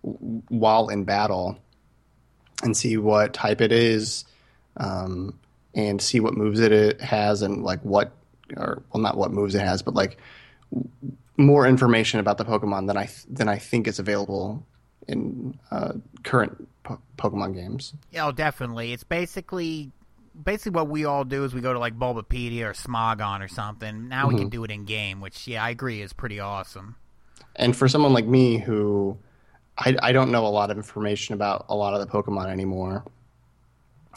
[0.48, 1.58] while in battle
[2.62, 4.24] and see what type it is
[4.76, 5.38] um,
[5.74, 8.12] and see what moves it, has and like what
[8.56, 10.18] or well, not what moves it has, but like
[11.36, 14.64] more information about the Pokemon than I than I think is available
[15.08, 17.94] in uh, current po- Pokemon games.
[18.10, 18.92] Yeah, oh, definitely.
[18.92, 19.90] It's basically
[20.42, 24.08] basically what we all do is we go to like Bulbapedia or Smogon or something.
[24.08, 26.96] Now we can do it in game, which yeah, I agree is pretty awesome.
[27.56, 29.16] And for someone like me who
[29.78, 33.04] I, I don't know a lot of information about a lot of the Pokemon anymore,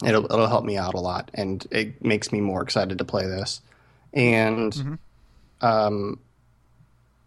[0.04, 3.26] it'll it'll help me out a lot, and it makes me more excited to play
[3.26, 3.60] this.
[4.12, 4.98] And
[5.60, 6.18] um,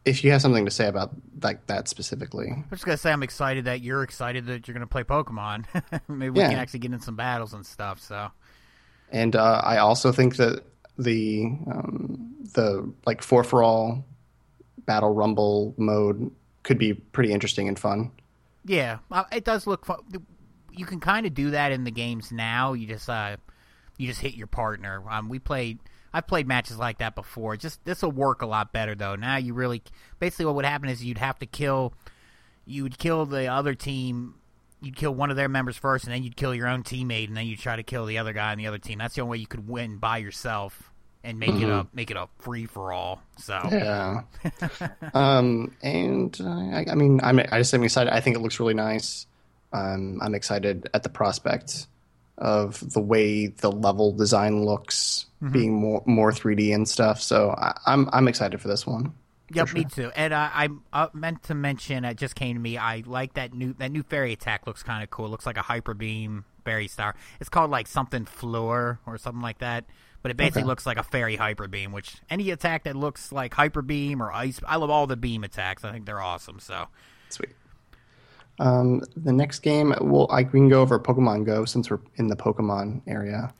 [0.05, 3.23] if you have something to say about like that specifically, I'm just gonna say I'm
[3.23, 5.65] excited that you're excited that you're gonna play Pokemon.
[6.07, 6.49] Maybe we Yeah.
[6.49, 7.99] can actually get in some battles and stuff.
[8.01, 8.31] So
[9.11, 10.63] and uh, I also think that
[10.97, 14.05] the um, the like four for all
[14.85, 16.31] battle rumble mode
[16.63, 18.11] could be pretty interesting and fun.
[18.65, 18.99] yeah,
[19.31, 19.99] it does look fun.
[20.71, 22.73] You can kind of do that in the games now.
[22.73, 23.37] You just uh,
[23.97, 25.03] you just hit your partner.
[25.09, 25.79] Um, we played.
[26.13, 27.55] I've played matches like that before.
[27.55, 29.15] Just this will work a lot better though.
[29.15, 29.81] Now you really
[30.19, 31.93] basically what would happen is you'd have to kill
[32.65, 34.35] you would kill the other team.
[34.81, 37.37] You'd kill one of their members first, and then you'd kill your own teammate, and
[37.37, 38.97] then you'd try to kill the other guy on the other team.
[38.97, 40.91] That's the only way you could win by yourself
[41.23, 43.21] and make it a make it a free for all.
[43.37, 44.21] So Yeah.
[45.13, 48.11] um, and uh, I, I mean, I'm I just am excited.
[48.13, 49.27] I think it looks really nice.
[49.73, 51.87] Um, I'm excited at the prospect
[52.37, 57.21] of the way the level design looks, being more more 3D and stuff.
[57.21, 59.13] So I, I'm I'm excited for this one.
[59.53, 60.11] Yep, me too.
[60.15, 62.77] And uh, I uh, meant to mention, it just came to me.
[62.77, 64.65] I like that new that new fairy attack.
[64.67, 65.29] Looks kind of cool.
[65.29, 67.15] Looks like a hyper beam fairy star.
[67.39, 69.85] It's called like something floor or something like that.
[70.21, 70.67] But it basically Okay.
[70.67, 71.91] looks like a fairy hyper beam.
[71.91, 75.43] Which any attack that looks like hyper beam or ice, I love all the beam
[75.43, 75.83] attacks.
[75.83, 76.59] I think they're awesome.
[76.59, 76.87] So
[77.29, 77.51] Sweet.
[78.59, 82.27] Um, the next game, well, I, we can go over Pokemon Go since we're in
[82.27, 83.53] the Pokemon area.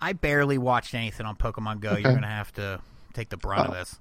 [0.00, 1.96] I barely watched anything on Pokemon Go.
[1.96, 2.80] You're gonna have to
[3.12, 3.98] take the brunt of this.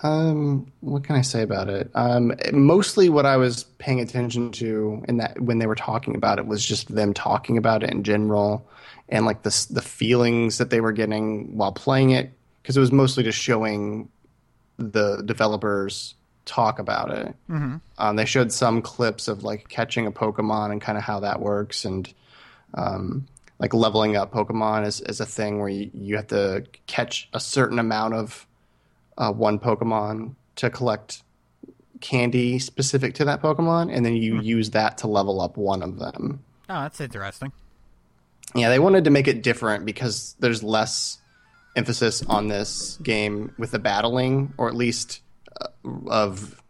[0.00, 1.90] Um, what can I say about it?
[1.94, 6.38] Um, mostly what I was paying attention to in that when they were talking about
[6.38, 8.68] it was just them talking about it in general,
[9.08, 12.32] and like the the feelings that they were getting while playing it,
[12.62, 14.08] because it was mostly just showing
[14.76, 17.34] the developers talk about it.
[17.50, 17.76] Mm-hmm.
[17.98, 21.40] Um, they showed some clips of like catching a Pokemon and kind of how that
[21.40, 22.12] works, and
[22.74, 23.26] um,
[23.58, 27.40] like leveling up Pokemon is, is a thing where you, you have to catch a
[27.40, 28.46] certain amount of
[29.18, 31.22] uh, one Pokemon to collect
[32.00, 35.98] candy specific to that Pokemon, and then you use that to level up one of
[35.98, 36.42] them.
[36.68, 37.52] Oh, that's interesting.
[38.54, 41.18] Yeah, they wanted to make it different because there's less
[41.76, 45.20] emphasis on this game with the battling, or at least
[45.60, 45.68] uh,
[46.06, 46.62] of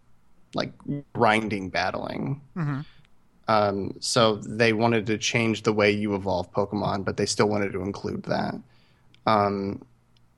[0.54, 0.72] like
[1.12, 2.40] grinding battling.
[3.46, 7.72] Um, so they wanted to change the way you evolve Pokemon, but they still wanted
[7.72, 8.54] to include that.
[9.26, 9.82] Um,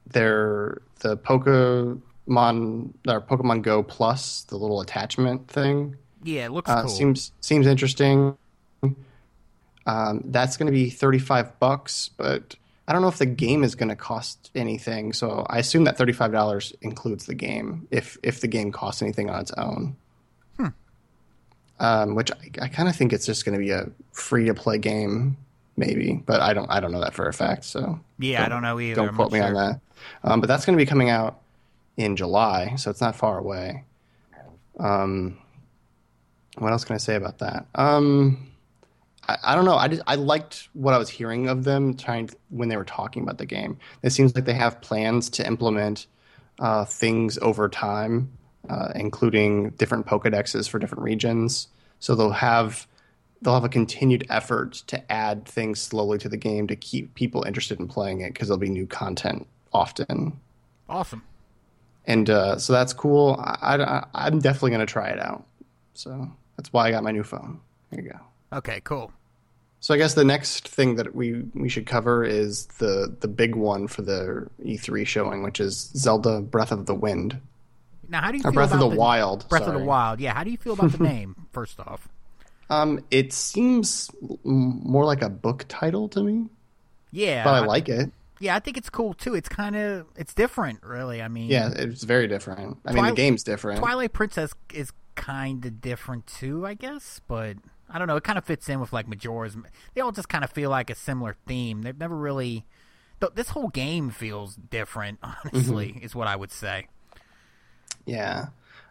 [0.07, 6.82] their the Pokemon or Pokemon Go Plus, the little attachment thing, Yeah, it looks uh,
[6.82, 6.90] cool.
[6.90, 8.36] seems seems interesting.
[9.86, 12.54] Um, that's going to be thirty five bucks, but
[12.86, 15.12] I don't know if the game is going to cost anything.
[15.12, 19.02] So I assume that thirty five dollars includes the game, if if the game costs
[19.02, 19.96] anything on its own.
[21.78, 24.52] Um, which I, I kind of think it's just going to be a free to
[24.54, 25.38] play game,
[25.81, 27.64] maybe, but I don't I don't know that for a fact.
[27.64, 28.95] So yeah, I don't know either.
[28.95, 29.81] don't I'm quote me on that.
[30.23, 31.40] Um, but that's going to be coming out
[31.97, 33.85] in July, so it's not far away.
[34.79, 35.38] Um,
[36.59, 37.66] what else can I say about that?
[37.75, 38.51] Um,
[39.29, 39.77] I, I don't know.
[39.77, 42.85] I just I liked what I was hearing of them trying to, when they were
[42.85, 43.79] talking about the game.
[44.03, 46.07] It seems like they have plans to implement
[46.59, 48.31] uh, things over time,
[48.69, 51.69] uh, including different Pokedexes for different regions.
[51.99, 52.87] So they'll have
[53.42, 57.42] they'll have a continued effort to add things slowly to the game to keep people
[57.44, 60.38] interested in playing it because there'll be new content often.
[60.88, 61.22] Awesome.
[62.07, 63.37] And uh, so that's cool.
[63.40, 65.44] I, I, I'm definitely going to try it out.
[65.94, 67.61] So that's why I got my new phone.
[67.90, 68.18] There you go.
[68.59, 69.12] Okay, cool.
[69.81, 73.55] So I guess the next thing that we, we should cover is the, the big
[73.55, 77.41] one for the E3 showing, which is Zelda Breath of the Wind.
[78.09, 79.49] Now, how do you Or feel Breath of about the Wild.
[79.49, 80.20] Breath of the Wild?
[80.20, 81.47] Yeah, how do you feel about the name?
[81.53, 82.09] First off,
[82.71, 84.11] Um, it seems
[84.45, 86.47] more like a book title to me,
[87.11, 88.11] yeah, but I like it.
[88.39, 89.35] Yeah, I think it's cool too.
[89.35, 91.21] It's kind of it's different, really.
[91.21, 92.79] I mean, Yeah, it's very different.
[92.87, 93.81] I mean, the game's different.
[93.81, 97.21] Twilight Princess is kind of different too, I guess.
[97.29, 97.57] But
[97.91, 98.16] I don't know.
[98.16, 99.57] It kind of fits in with like Majora's.
[99.95, 101.83] They all just kind of feel like a similar theme.
[101.83, 102.64] They've never really.
[103.21, 105.18] th- This whole game feels different.
[105.23, 106.05] Honestly, Mm-hmm.
[106.05, 106.87] is what I would say.
[108.07, 108.47] Yeah.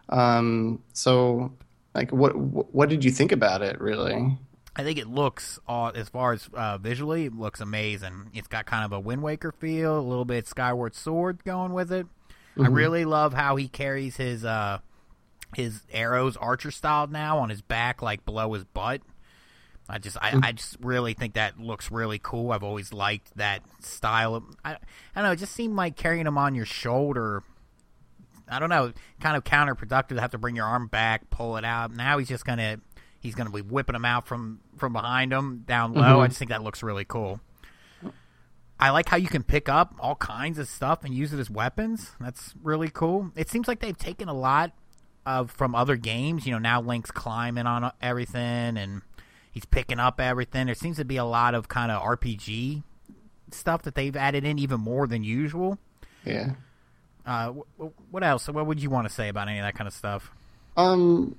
[0.08, 1.52] Um, so,
[1.94, 3.80] like, what what did you think about it?
[3.80, 4.38] Really?
[4.76, 8.30] I think it looks, uh, as far as uh, visually, it looks amazing.
[8.32, 11.92] It's got kind of a Wind Waker feel, a little bit Skyward Sword going with
[11.92, 12.06] it.
[12.06, 12.62] Mm-hmm.
[12.62, 14.78] I really love how he carries his uh,
[15.56, 19.02] his arrows archer style now on his back, like below his butt.
[19.88, 20.44] I just, I, mm-hmm.
[20.44, 22.52] I just really think that looks really cool.
[22.52, 24.36] I've always liked that style.
[24.36, 24.76] Of, I, I
[25.16, 25.32] don't know.
[25.32, 27.42] It just seemed like carrying them on your shoulder.
[28.50, 31.64] I don't know, kind of counterproductive to have to bring your arm back, pull it
[31.64, 31.94] out.
[31.94, 32.80] Now he's just gonna
[33.20, 36.02] he's going to be whipping them out from from behind him down low.
[36.02, 36.20] Mm-hmm.
[36.20, 37.40] I just think that looks really cool.
[38.82, 41.50] I like how you can pick up all kinds of stuff and use it as
[41.50, 42.12] weapons.
[42.18, 43.30] That's really cool.
[43.36, 44.72] It seems like they've taken a lot
[45.26, 46.46] of from other games.
[46.46, 49.02] You know, now Link's climbing on everything and
[49.52, 50.64] he's picking up everything.
[50.64, 52.82] There seems to be a lot of kind of RPG
[53.52, 55.78] stuff that they've added in even more than usual.
[56.24, 56.54] Yeah.
[57.30, 57.52] Uh,
[58.10, 58.48] what else?
[58.48, 60.32] What would you want to say about any of that kind of stuff?
[60.76, 61.36] Um,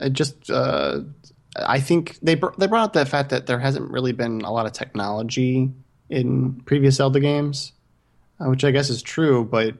[0.00, 1.00] it just uh,
[1.54, 4.50] I think they br- they brought up the fact that there hasn't really been a
[4.50, 5.70] lot of technology
[6.08, 7.72] in previous Zelda games,
[8.40, 9.44] uh, which I guess is true.
[9.44, 9.74] But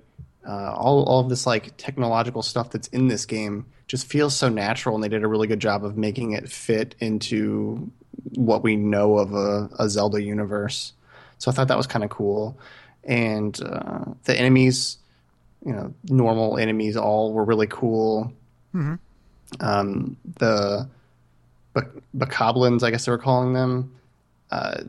[0.46, 4.50] uh, all all of this like technological stuff that's in this game just feels so
[4.50, 7.90] natural, and they did a really good job of making it fit into
[8.34, 10.92] what we know of a, a Zelda universe.
[11.38, 12.58] So I thought that was kind of cool,
[13.02, 14.98] and uh, the enemies,
[15.64, 18.32] you know, normal enemies all were really cool.
[18.74, 18.94] Mm-hmm.
[19.60, 20.88] Um, the
[22.16, 23.94] Bokoblins, I guess they were calling them.
[24.50, 24.82] Uh,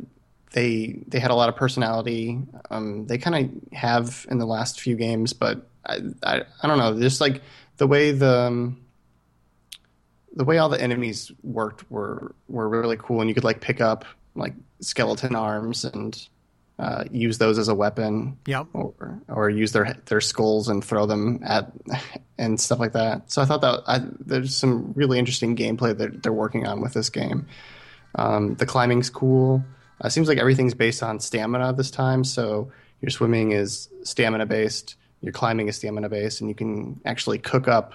[0.52, 2.40] they they had a lot of personality.
[2.70, 6.78] Um, they kind of have in the last few games, but I, I, I don't
[6.78, 7.00] know.
[7.00, 7.42] Just like
[7.78, 8.86] the way the um,
[10.36, 13.82] the way all the enemies worked were were really cool, and you could like pick
[13.82, 14.06] up
[14.36, 16.28] like skeleton arms and
[16.78, 18.38] uh, use those as a weapon.
[18.48, 18.68] Yep.
[18.74, 21.72] Or or use their their skulls and throw them at
[22.38, 23.32] and stuff like that.
[23.32, 26.94] So I thought that I, there's some really interesting gameplay that they're working on with
[26.94, 27.48] this game.
[28.16, 29.64] Um, the climbing's cool.
[30.02, 32.24] Uh, seems like everything's based on stamina this time.
[32.24, 32.72] So
[33.02, 37.68] your swimming is stamina based, your climbing is stamina based, and you can actually cook
[37.68, 37.94] up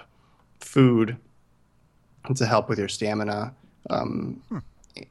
[0.59, 1.17] food
[2.35, 3.53] to help with your stamina.
[3.89, 4.57] Um, hmm.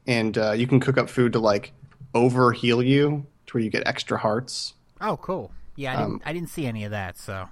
[0.07, 1.71] And uh, you can cook up food to like
[2.13, 4.73] over heal you to where you get extra hearts.
[4.99, 5.51] Oh, cool.
[5.75, 7.17] Yeah, I didn't, um, I didn't see any of that.
[7.17, 7.47] So,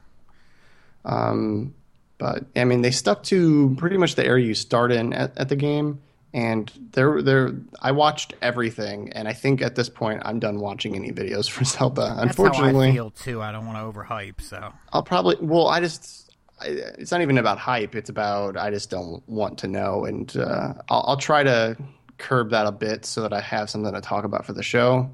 [1.06, 1.74] um,
[2.18, 5.50] but I mean, they stuck to pretty much the area you start in at, at
[5.50, 6.02] the game,
[6.34, 7.54] and there, there.
[7.82, 11.64] I watched everything, and I think at this point, I'm done watching any videos for
[11.66, 12.14] Zelda.
[12.16, 13.41] That's Unfortunately, how I feel too.
[13.41, 15.38] I don't want to overhype, so I'll probably.
[15.39, 16.26] Well, I just.
[16.62, 17.95] I, it's not even about hype.
[17.95, 21.78] It's about I just don't want to know, and uh, I'll, I'll try to
[22.18, 25.10] curb that a bit so that I have something to talk about for the show.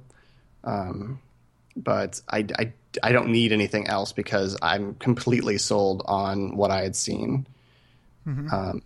[0.65, 1.21] Um,
[1.75, 6.81] but I, I, I don't need anything else because I'm completely sold on what I
[6.81, 7.47] had seen.
[8.27, 8.53] Mm-hmm.
[8.53, 8.81] Um,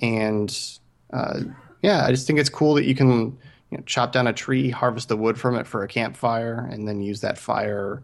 [0.00, 0.78] and
[1.12, 1.40] uh,
[1.82, 3.38] yeah, I just think it's cool that you can
[3.70, 6.86] you know, chop down a tree, harvest the wood from it for a campfire, and
[6.86, 8.02] then use that fire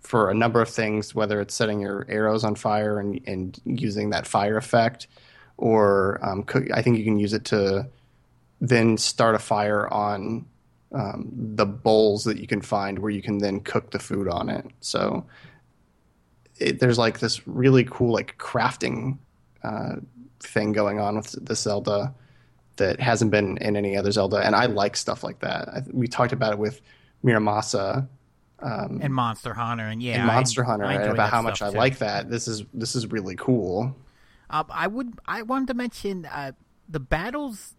[0.00, 4.10] for a number of things, whether it's setting your arrows on fire and, and using
[4.10, 5.06] that fire effect,
[5.56, 7.86] or um, cook, I think you can use it to
[8.60, 10.46] then start a fire on
[10.94, 14.48] um, the bowls that you can find where you can then cook the food on
[14.48, 14.66] it.
[14.80, 15.24] So
[16.58, 19.18] it, there's like this really cool like crafting
[19.62, 19.96] uh,
[20.40, 22.14] thing going on with the Zelda
[22.76, 25.68] that hasn't been in any other Zelda, and I like stuff like that.
[25.68, 26.80] I, we talked about it with
[27.24, 28.08] Muramasa
[28.62, 31.68] Um, and Monster Hunter, and yeah, and Monster I, Hunter, I about how much I
[31.68, 32.30] like that.
[32.30, 33.96] This is this is really cool.
[34.48, 36.52] Uh, I would I wanted to mention uh,
[36.88, 37.74] the battles.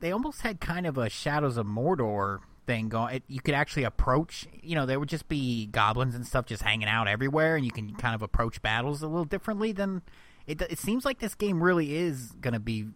[0.00, 2.38] They almost had kind of a Shadows of Mordor
[2.68, 3.16] thing going.
[3.16, 4.46] It, you could actually approach.
[4.62, 7.72] You know, there would just be goblins and stuff just hanging out everywhere, and you
[7.72, 10.02] can kind of approach battles a little differently than.
[10.46, 12.86] It, it seems like this game really is going to be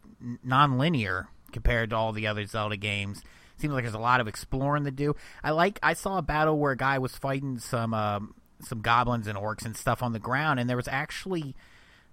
[0.43, 3.23] non-linear compared to all the other Zelda games.
[3.59, 5.17] Seems like there's a lot of exploring to do.
[5.43, 5.79] I like.
[5.83, 9.65] I saw a battle where a guy was fighting some um, some goblins and orcs
[9.65, 11.57] and stuff on the ground, and there was actually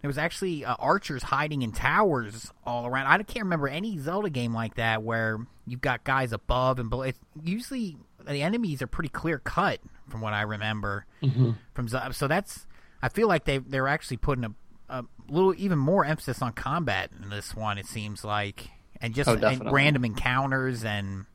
[0.01, 3.07] there was actually uh, archers hiding in towers all around.
[3.07, 7.03] I can't remember any Zelda game like that where you've got guys above and below.
[7.03, 11.05] It's usually the enemies are pretty clear cut from what I remember.
[11.21, 11.51] Mm-hmm.
[11.73, 12.65] From so that's
[13.01, 14.53] I feel like they they're actually putting a,
[14.89, 17.77] a little even more emphasis on combat in this one.
[17.77, 18.69] It seems like
[19.01, 21.25] and just oh, and random encounters and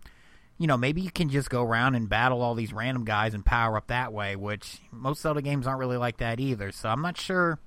[0.57, 3.45] you know, maybe you can just go around and battle all these random guys and
[3.45, 6.71] power up that way, which most Zelda games aren't really like that either.
[6.71, 7.59] So I'm not sure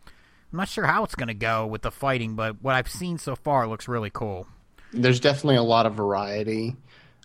[0.51, 3.17] I'm not sure how it's going to go with the fighting, but what I've seen
[3.17, 4.47] so far looks really cool.
[4.93, 6.75] There's definitely a lot of variety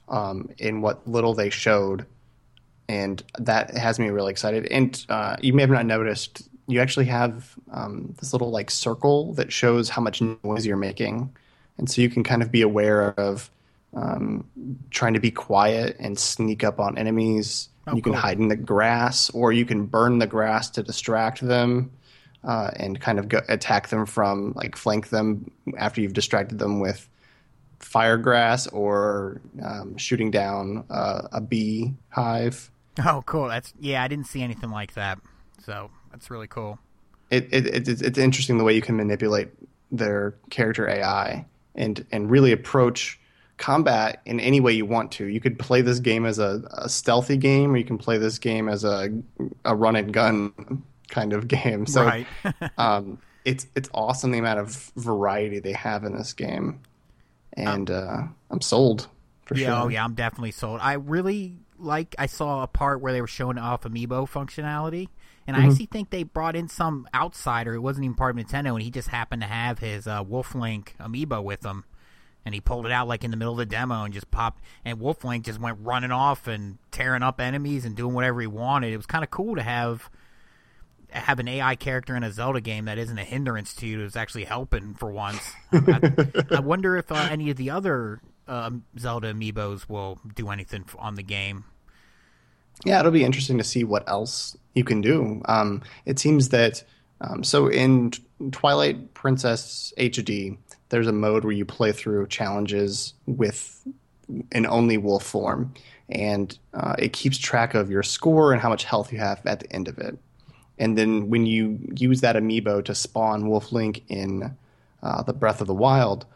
[0.09, 2.05] um, in what little they showed,
[2.89, 4.66] and that has me really excited.
[4.66, 9.33] And uh, you may have not noticed, you actually have um, this little like circle
[9.35, 11.35] that shows how much noise you're making,
[11.79, 13.51] and so you can kind of be aware of
[13.95, 14.45] um,
[14.91, 17.68] trying to be quiet and sneak up on enemies.
[17.87, 18.20] Oh, you can cool.
[18.20, 21.93] hide in the grass, or you can burn the grass to distract them,
[22.45, 26.80] uh, and kind of go, attack them from like flank them after you've distracted them
[26.80, 27.09] with
[27.78, 32.70] fire grass or um, shooting down uh, a bee hive.
[33.05, 33.49] Oh, cool.
[33.49, 34.03] That's yeah.
[34.03, 35.18] I didn't see anything like that,
[35.64, 36.78] so that's really cool.
[37.30, 39.49] It, it, it it's, it's interesting the way you can manipulate
[39.90, 43.18] their character AI and and really approach
[43.57, 45.26] combat in any way you want to.
[45.26, 48.38] You could play this game as a, a stealthy game, or you can play this
[48.38, 49.11] game as a
[49.64, 50.82] a run and gun
[51.12, 51.86] kind of game.
[51.86, 52.26] So right.
[52.78, 56.80] um, it's it's awesome the amount of variety they have in this game,
[57.52, 59.06] and uh, I'm sold
[59.44, 59.66] for yeah.
[59.66, 59.84] sure.
[59.84, 60.04] Oh, yeah.
[60.04, 60.80] I'm definitely sold.
[60.82, 62.16] I really like.
[62.18, 65.08] I saw a part where they were showing off amiibo functionality.
[65.46, 65.66] And Mm-hmm.
[65.66, 68.82] I actually think they brought in some outsider who wasn't even part of Nintendo, and
[68.82, 71.84] he just happened to have his uh, Wolf Link amiibo with him.
[72.44, 74.62] And he pulled it out like in the middle of the demo and just popped.
[74.84, 78.48] And Wolf Link just went running off and tearing up enemies and doing whatever he
[78.48, 78.92] wanted.
[78.92, 80.10] It was kind of cool to have
[81.12, 84.16] have an AI character in a Zelda game that isn't a hindrance to you, is
[84.16, 85.40] actually helping for once.
[85.72, 86.12] I,
[86.50, 91.14] I wonder if uh, any of the other um, Zelda amiibos will do anything on
[91.14, 91.64] the game.
[92.84, 95.42] Yeah, it'll be interesting to see what else you can do.
[95.44, 96.82] Um, it seems that
[97.22, 98.12] um, so in
[98.50, 100.58] Twilight Princess HD,
[100.88, 103.86] there's a mode where you play through challenges with
[104.50, 105.72] an only wolf form,
[106.08, 109.60] and uh, it keeps track of your score and how much health you have at
[109.60, 110.18] the end of it.
[110.79, 114.57] And then when you use that amiibo to spawn Wolf Link in
[115.03, 116.27] uh, the Breath of the Wild,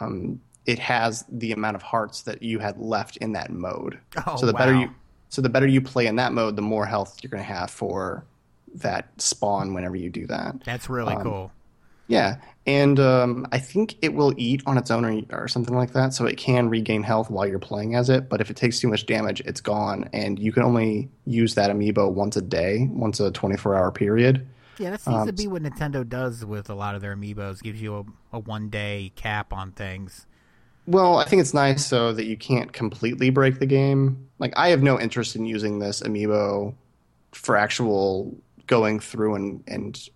[0.00, 3.98] um, it has the amount of hearts that you had left in that mode.
[4.26, 4.90] Oh, so the better you
[5.30, 7.70] so the better you play in that mode, the more health you're going to have
[7.70, 8.24] for
[8.74, 10.62] that spawn whenever you do that.
[10.64, 11.52] That's really Um, cool.
[12.08, 15.92] Yeah, and um, I think it will eat on its own or, or something like
[15.92, 18.28] that, so it can regain health while you're playing as it.
[18.28, 21.70] But if it takes too much damage, it's gone, and you can only use that
[21.70, 24.46] amiibo once a day, once a 24-hour period.
[24.78, 27.62] Yeah, that seems um, to be what Nintendo does with a lot of their amiibos.
[27.62, 27.96] Gives you
[28.32, 30.26] a, a one day cap on things.
[30.86, 34.28] Well, I think it's nice so that you can't completely break the game.
[34.38, 36.74] Like I have no interest in using this amiibo
[37.32, 38.34] for actual
[38.66, 40.08] going through and and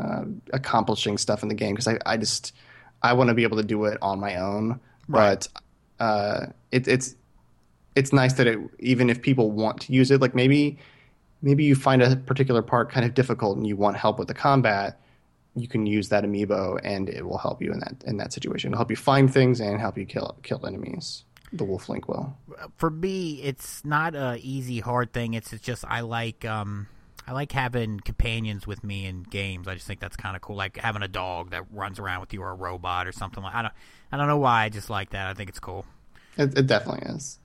[0.00, 2.54] uh, accomplishing stuff in the game because I, I just
[3.02, 4.80] I want to be able to do it on my own.
[5.08, 5.46] Right.
[5.98, 7.14] But uh, it, it's
[7.96, 10.78] it's nice that it even if people want to use it, like maybe
[11.42, 14.34] maybe you find a particular part kind of difficult and you want help with the
[14.34, 15.00] combat,
[15.56, 18.68] you can use that amiibo and it will help you in that in that situation.
[18.70, 21.24] It'll help you find things and help you kill kill enemies.
[21.52, 22.36] The Wolf Link will.
[22.76, 25.34] For me, it's not a easy hard thing.
[25.34, 26.86] It's, it's just I like um
[27.30, 29.68] I like having companions with me in games.
[29.68, 30.56] I just think that's kind of cool.
[30.56, 33.54] Like having a dog that runs around with you or a robot or something like.
[33.54, 33.74] I don't
[34.10, 34.64] I don't know why.
[34.64, 35.28] I just like that.
[35.28, 35.86] I think it's cool.
[36.36, 37.38] It, it definitely is.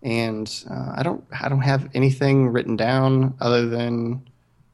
[0.00, 4.28] And uh, I don't I don't have anything written down other than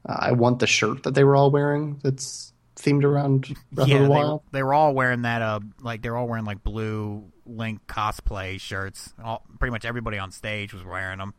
[0.07, 1.99] uh, I want the shirt that they were all wearing.
[2.03, 5.41] That's themed around Breath yeah, of the they, they were all wearing that.
[5.41, 9.13] Uh, like they're all wearing like blue Link cosplay shirts.
[9.23, 11.33] All pretty much everybody on stage was wearing them.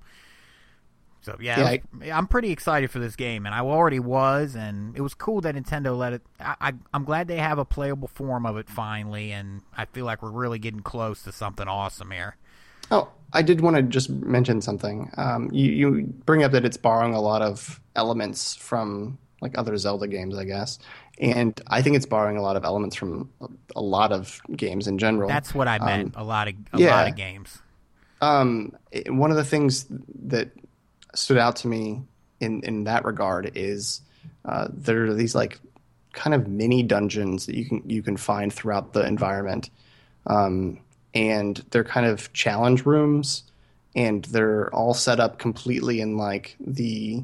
[1.24, 4.94] So yeah, Yeah, was- I'm pretty excited for this game, and I already was, and
[4.96, 6.22] it was cool that Nintendo let it.
[6.38, 10.22] I, I'm glad they have a playable form of it finally, and I feel like
[10.22, 12.36] we're really getting close to something awesome here.
[12.90, 15.10] Oh, I did want to just mention something.
[15.16, 19.76] Um, you, you bring up that it's borrowing a lot of elements from like other
[19.78, 20.78] Zelda games, I guess,
[21.18, 23.46] and I think it's borrowing a lot of elements from a,
[23.76, 25.28] a lot of games in general.
[25.28, 26.14] That's what I meant.
[26.16, 26.94] a lot of a yeah.
[26.94, 27.62] lot of games.
[28.20, 29.86] um, it- one of the things
[30.26, 30.50] that
[31.14, 32.02] stood out to me
[32.40, 34.00] in in that regard is
[34.44, 35.58] uh, there are these like
[36.12, 39.70] kind of mini dungeons that you can you can find throughout the environment,
[40.26, 40.78] um,
[41.14, 43.44] and they're kind of challenge rooms,
[43.94, 47.22] and they're all set up completely in like the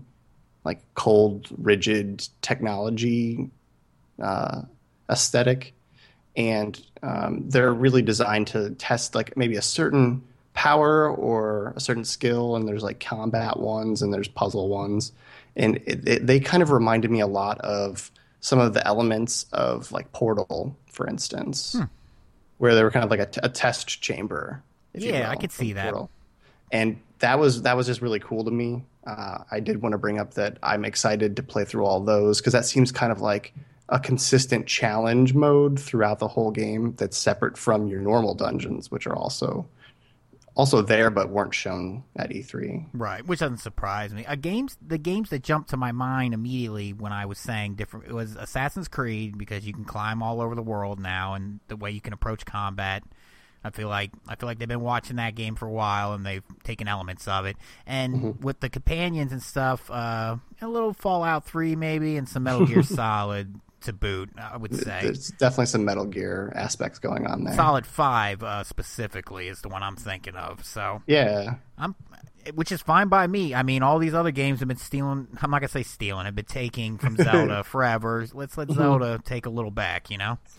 [0.65, 3.51] like cold, rigid technology
[4.21, 4.63] uh,
[5.09, 5.75] aesthetic,
[6.37, 10.23] and um, they're really designed to test like maybe a certain
[10.61, 12.55] power or a certain skill.
[12.55, 15.13] And there's like combat ones and there's puzzle ones,
[15.57, 19.47] and it, it, they kind of reminded me a lot of some of the elements
[19.53, 21.77] of like Portal, for instance,
[22.59, 24.63] where they were kind of like a, t- a test chamber.
[24.93, 25.85] if you Yeah, I could see that.
[25.85, 26.11] Portal
[26.71, 28.85] and that was that was just really cool to me.
[29.07, 32.39] Uh, I did want to bring up that I'm excited to play through all those
[32.39, 33.55] because that seems kind of like
[33.89, 39.07] a consistent challenge mode throughout the whole game that's separate from your normal dungeons, which
[39.07, 39.67] are also
[40.57, 42.87] also there but weren't shown at E E3.
[42.93, 44.25] Right, which doesn't surprise me.
[44.29, 48.07] A games the games that jumped to my mind immediately when I was saying different
[48.07, 51.77] it was Assassin's Creed because you can climb all over the world now and the
[51.77, 53.03] way you can approach combat.
[53.63, 56.25] I feel like I feel like they've been watching that game for a while and
[56.25, 57.57] they've taken elements of it.
[57.87, 58.43] And Mm-hmm.
[58.43, 62.83] with the companions and stuff, uh, a little Fallout Three maybe, and some Metal Gear
[62.85, 64.31] Solid to boot.
[64.39, 67.55] I would say There's definitely some Metal Gear aspects going on there.
[67.55, 70.65] Solid Five uh, specifically is the one I'm thinking of.
[70.65, 71.55] So Yeah.
[71.79, 71.95] I'm,
[72.55, 73.55] which is fine by me.
[73.55, 75.29] I mean, all these other games have been stealing.
[75.43, 76.25] I'm not gonna say stealing.
[76.25, 78.27] Have been taking from Zelda forever.
[78.33, 80.11] Let's let Zelda take a little back.
[80.11, 80.39] You know.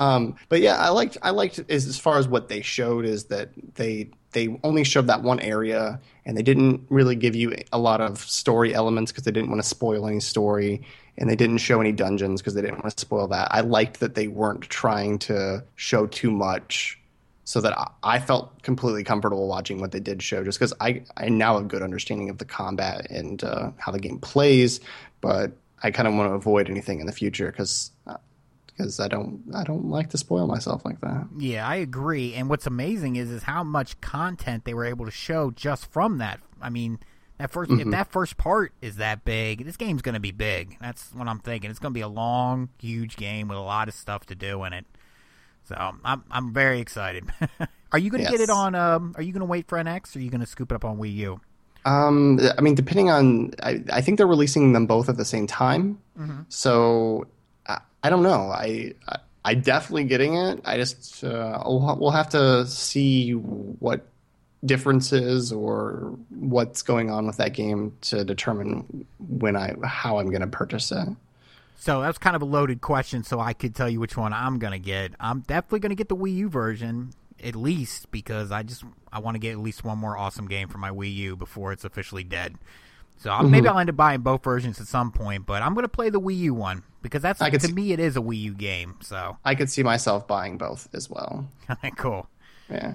[0.00, 3.24] Um, but yeah, I liked I liked as, as far as what they showed is
[3.24, 7.78] that they they only showed that one area and they didn't really give you a
[7.78, 10.82] lot of story elements because they didn't want to spoil any story
[11.18, 13.48] and they didn't show any dungeons because they didn't want to spoil that.
[13.50, 16.98] I liked that they weren't trying to show too much
[17.44, 21.02] so that I, I felt completely comfortable watching what they did show just because I,
[21.16, 24.80] I now have a good understanding of the combat and uh, how the game plays,
[25.20, 25.52] but
[25.82, 27.90] I kind of want to avoid anything in the future because
[28.66, 31.26] because I don't I don't like to spoil myself like that.
[31.36, 32.34] Yeah, I agree.
[32.34, 36.18] And what's amazing is is how much content they were able to show just from
[36.18, 36.40] that.
[36.60, 37.00] I mean,
[37.38, 37.80] that 1st Mm-hmm.
[37.80, 40.76] if that first part is that big, this game's going to be big.
[40.80, 41.70] That's what I'm thinking.
[41.70, 44.64] It's going to be a long, huge game with a lot of stuff to do
[44.64, 44.84] in it.
[45.64, 45.74] So
[46.04, 47.24] I'm I'm very excited.
[47.92, 48.74] are you going to get it on?
[48.74, 50.16] Um, are you going to wait for NX?
[50.16, 51.40] or Are you going to scoop it up on Wii U?
[51.84, 55.46] Um, I mean, depending on, I, I think they're releasing them both at the same
[55.46, 55.98] time.
[56.48, 57.26] So
[57.66, 58.50] I, I don't know.
[58.50, 60.60] I, I I definitely getting it.
[60.64, 64.06] I just uh, we'll have to see what
[64.64, 70.40] differences or what's going on with that game to determine when I how I'm going
[70.40, 71.08] to purchase it.
[71.76, 73.22] So that's kind of a loaded question.
[73.22, 75.12] So I could tell you which one I'm going to get.
[75.20, 79.20] I'm definitely going to get the Wii U version at least because I just I
[79.20, 81.84] want to get at least one more awesome game for my Wii U before it's
[81.84, 82.56] officially dead.
[83.18, 83.74] So I'll, maybe mm-hmm.
[83.74, 86.20] I'll end up buying both versions at some point, but I'm going to play the
[86.20, 88.96] Wii U one because that's I to see- me it is a Wii U game.
[89.00, 91.48] So I could see myself buying both as well.
[91.96, 92.28] cool.
[92.70, 92.94] Yeah.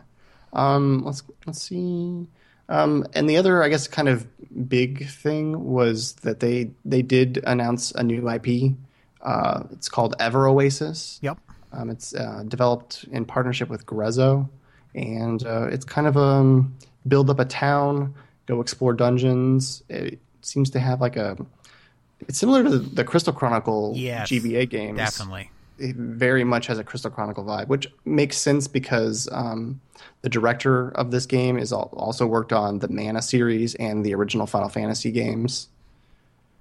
[0.53, 2.27] Um, let's let's see.
[2.69, 4.25] Um, and the other, I guess, kind of
[4.69, 8.73] big thing was that they they did announce a new IP.
[9.21, 11.19] Uh, it's called Ever Oasis.
[11.21, 11.39] Yep.
[11.71, 14.49] Um, it's uh, developed in partnership with Grezzo,
[14.93, 16.75] and uh, it's kind of um
[17.07, 18.13] build up a town,
[18.45, 19.83] go explore dungeons.
[19.89, 21.37] It seems to have like a.
[22.27, 25.51] It's similar to the Crystal Chronicle Yes, GBA games Definitely.
[25.83, 29.81] It very much has a Crystal Chronicle vibe, which makes sense because um,
[30.21, 34.15] the director of this game is al- also worked on the Mana series and the
[34.15, 35.67] original Final Fantasy games.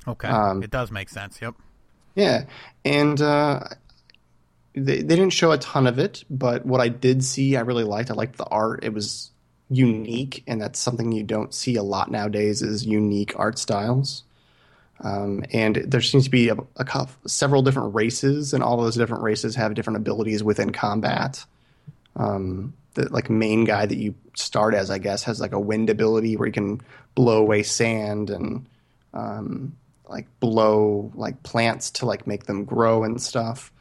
[0.06, 0.28] Okay.
[0.28, 1.40] Um, it does make sense.
[1.40, 1.54] Yep.
[2.14, 2.44] Yeah,
[2.84, 3.60] and uh,
[4.74, 7.84] they, they didn't show a ton of it, but what I did see, I really
[7.84, 8.10] liked.
[8.10, 9.30] I liked the art; it was
[9.70, 12.60] unique, and that's something you don't see a lot nowadays.
[12.60, 14.24] Is unique art styles.
[15.00, 19.24] Um, and there seems to be a, a several different races, and all those different
[19.24, 21.44] races have different abilities within combat.
[22.14, 25.90] Um, the like main guy that you start as, I guess, has like a wind
[25.90, 26.80] ability where you can
[27.14, 28.66] blow away sand and
[29.14, 29.76] um,
[30.08, 33.72] like blow like plants to like make them grow and stuff.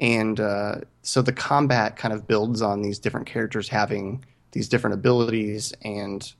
[0.00, 4.94] And uh, so the combat kind of builds on these different characters having these different
[4.94, 6.30] abilities, and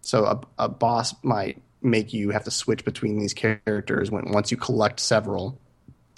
[0.00, 4.50] so a, a boss might make you have to switch between these characters when once
[4.50, 5.58] you collect several,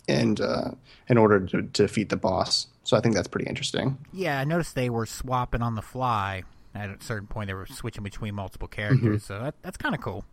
[0.09, 0.73] and uh,
[1.09, 2.67] in order to, to defeat the boss.
[2.85, 3.99] So I think that's pretty interesting.
[4.13, 6.43] Yeah, I noticed they were swapping on the fly.
[6.75, 10.01] At a certain point, they were switching between multiple characters, so that, that's kind of
[10.01, 10.25] cool.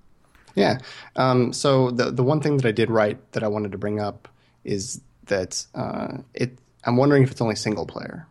[0.56, 0.80] Yeah.
[1.16, 4.00] Um, so the the one thing that I did right that I wanted to bring
[4.00, 4.28] up
[4.64, 6.58] is that uh, it.
[6.86, 8.26] I'm wondering if it's only single player.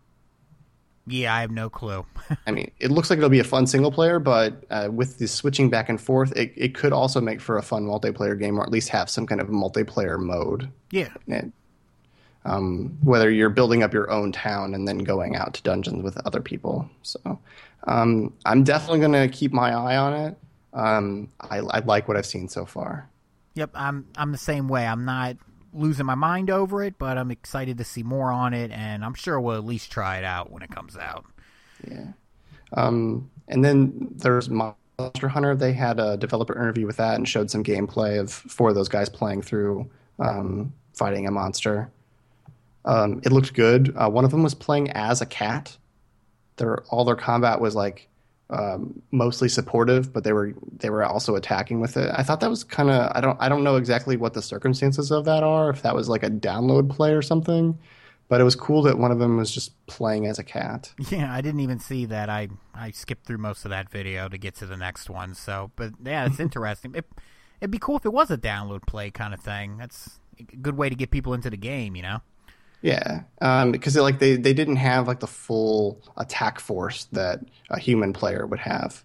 [1.09, 2.05] Yeah, I have no clue.
[2.47, 5.27] I mean, it looks like it'll be a fun single player, but uh, with the
[5.27, 8.63] switching back and forth, it, it could also make for a fun multiplayer game, or
[8.63, 10.69] at least have some kind of multiplayer mode.
[10.91, 11.53] yeah, it.
[12.45, 16.17] Um, whether you're building up your own town and then going out to dungeons with
[16.25, 16.89] other people.
[17.03, 17.39] So
[17.87, 20.37] um, I'm definitely going to keep my eye on it.
[20.73, 23.09] Um, I, I like what I've seen so far.
[23.55, 24.87] Yep, I'm I'm the same way.
[24.87, 25.37] I'm not
[25.79, 29.15] losing my mind over it, but I'm excited to see more on it, and I'm
[29.15, 31.25] sure we'll at least try it out when it comes out.
[31.89, 32.09] Yeah.
[32.73, 35.55] Um, and then there's Monster Hunter.
[35.55, 38.89] They had a developer interview with that and showed some gameplay of four of those
[38.89, 41.91] guys playing through um, fighting a monster.
[42.85, 43.95] Um, it looked good.
[43.97, 45.77] Uh, one of them was playing as a cat.
[46.57, 48.09] Their all their combat was like
[48.51, 52.11] um, mostly supportive, but they were they were also attacking with it.
[52.15, 55.11] I thought that was kind of I don't I don't know exactly what the circumstances
[55.11, 55.71] of that are.
[55.71, 57.79] If that was like a download play or something,
[58.29, 60.93] but it was cool that one of them was just playing as a cat.
[61.11, 62.31] Yeah, I didn't even see that.
[62.31, 65.35] I I skipped through most of that video to get to the next one.
[65.35, 66.95] So, but yeah, it's interesting.
[66.95, 67.07] It,
[67.61, 69.77] it'd be cool if it was a download play kind of thing.
[69.77, 72.21] That's a good way to get people into the game, you know.
[72.81, 77.41] Yeah, um, because they, like they they didn't have like the full attack force that
[77.71, 79.05] a human player would have.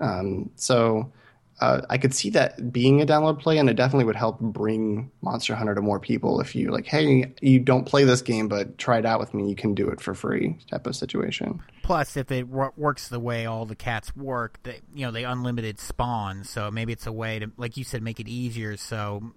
[0.00, 1.12] Um, so
[1.60, 5.10] uh, I could see that being a download play, and it definitely would help bring
[5.20, 6.40] Monster Hunter to more people.
[6.40, 9.48] If you like, hey, you don't play this game, but try it out with me,
[9.48, 11.60] you can do it for free, type of situation.
[11.82, 15.24] Plus, if it wor- works the way all the cats work, they, you know, they
[15.24, 16.44] unlimited spawn.
[16.44, 18.78] So maybe it's a way to, like you said, make it easier.
[18.78, 19.34] So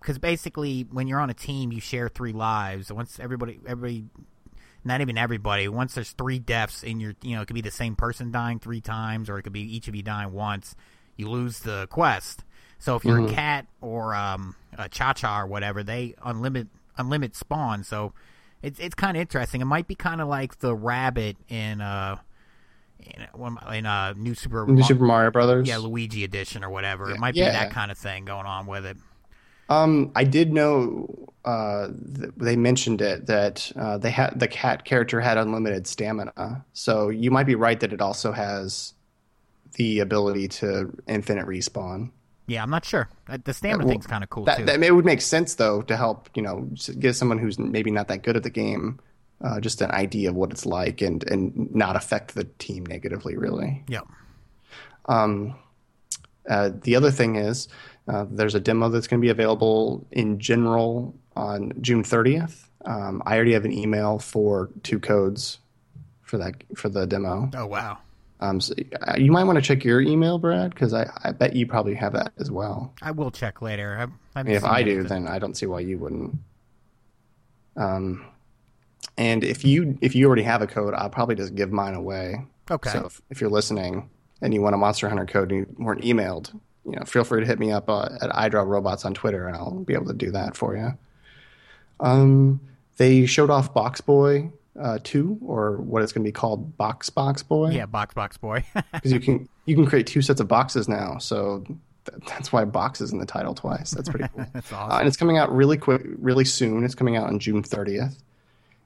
[0.00, 4.04] because basically when you're on a team you share three lives once everybody everybody
[4.84, 7.70] not even everybody once there's three deaths in your you know it could be the
[7.70, 10.74] same person dying three times or it could be each of you dying once
[11.16, 12.44] you lose the quest
[12.78, 13.32] so if you're mm-hmm.
[13.32, 16.68] a cat or um, a cha-cha or whatever they unlimit
[16.98, 18.12] unlimit spawn so
[18.62, 22.16] it's it's kind of interesting it might be kind of like the rabbit in uh
[22.98, 27.08] in, in uh, New Super New Super Mario Brothers, yeah, Luigi edition or whatever.
[27.08, 27.14] Yeah.
[27.14, 27.52] It might be yeah.
[27.52, 28.96] that kind of thing going on with it.
[29.68, 35.20] Um, I did know uh, they mentioned it that uh, they had the cat character
[35.20, 36.64] had unlimited stamina.
[36.72, 38.94] So you might be right that it also has
[39.74, 42.10] the ability to infinite respawn.
[42.48, 43.08] Yeah, I'm not sure.
[43.44, 44.64] The stamina well, thing's kind of cool that, too.
[44.66, 48.08] That, it would make sense though to help you know give someone who's maybe not
[48.08, 49.00] that good at the game
[49.44, 53.36] uh, just an idea of what it's like and and not affect the team negatively.
[53.36, 53.84] Really.
[53.88, 54.06] Yep.
[55.06, 55.56] Um,
[56.48, 57.68] uh, the other thing is
[58.08, 62.64] uh, there's a demo that's going to be available in general on June 30th.
[62.84, 65.58] Um, I already have an email for two codes
[66.22, 67.50] for that for the demo.
[67.54, 67.98] Oh wow!
[68.40, 68.74] Um, so
[69.06, 71.94] uh, you might want to check your email, Brad, because I, I bet you probably
[71.94, 72.92] have that as well.
[73.02, 74.08] I will check later.
[74.34, 76.36] I, if I do, then I don't see why you wouldn't.
[77.76, 78.24] Um,
[79.18, 82.44] and if you if you already have a code, I'll probably just give mine away.
[82.70, 82.90] Okay.
[82.90, 84.10] So if, if you're listening
[84.42, 87.40] and you want a Monster Hunter code and you weren't emailed, you know, feel free
[87.40, 90.14] to hit me up uh, at iDraw Robots on Twitter, and I'll be able to
[90.14, 90.92] do that for you.
[92.00, 92.60] Um,
[92.96, 97.10] they showed off Box Boy uh, two, or what it's going to be called, Box
[97.10, 97.70] Box Boy.
[97.70, 98.64] Yeah, Box Box Boy.
[98.92, 102.64] Because you can you can create two sets of boxes now, so th- that's why
[102.64, 103.90] box is in the title twice.
[103.90, 104.46] That's pretty cool.
[104.52, 104.92] that's awesome.
[104.92, 106.84] Uh, and it's coming out really quick, really soon.
[106.84, 108.16] It's coming out on June thirtieth.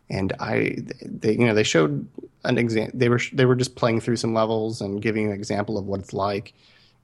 [0.08, 2.08] And I, they, you know, they showed
[2.44, 2.98] an example.
[2.98, 6.00] They were they were just playing through some levels and giving an example of what
[6.00, 6.52] it's like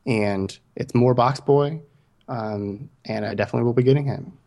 [0.07, 1.81] and it's more Box Boy,
[2.29, 4.39] um, and I definitely will be getting him.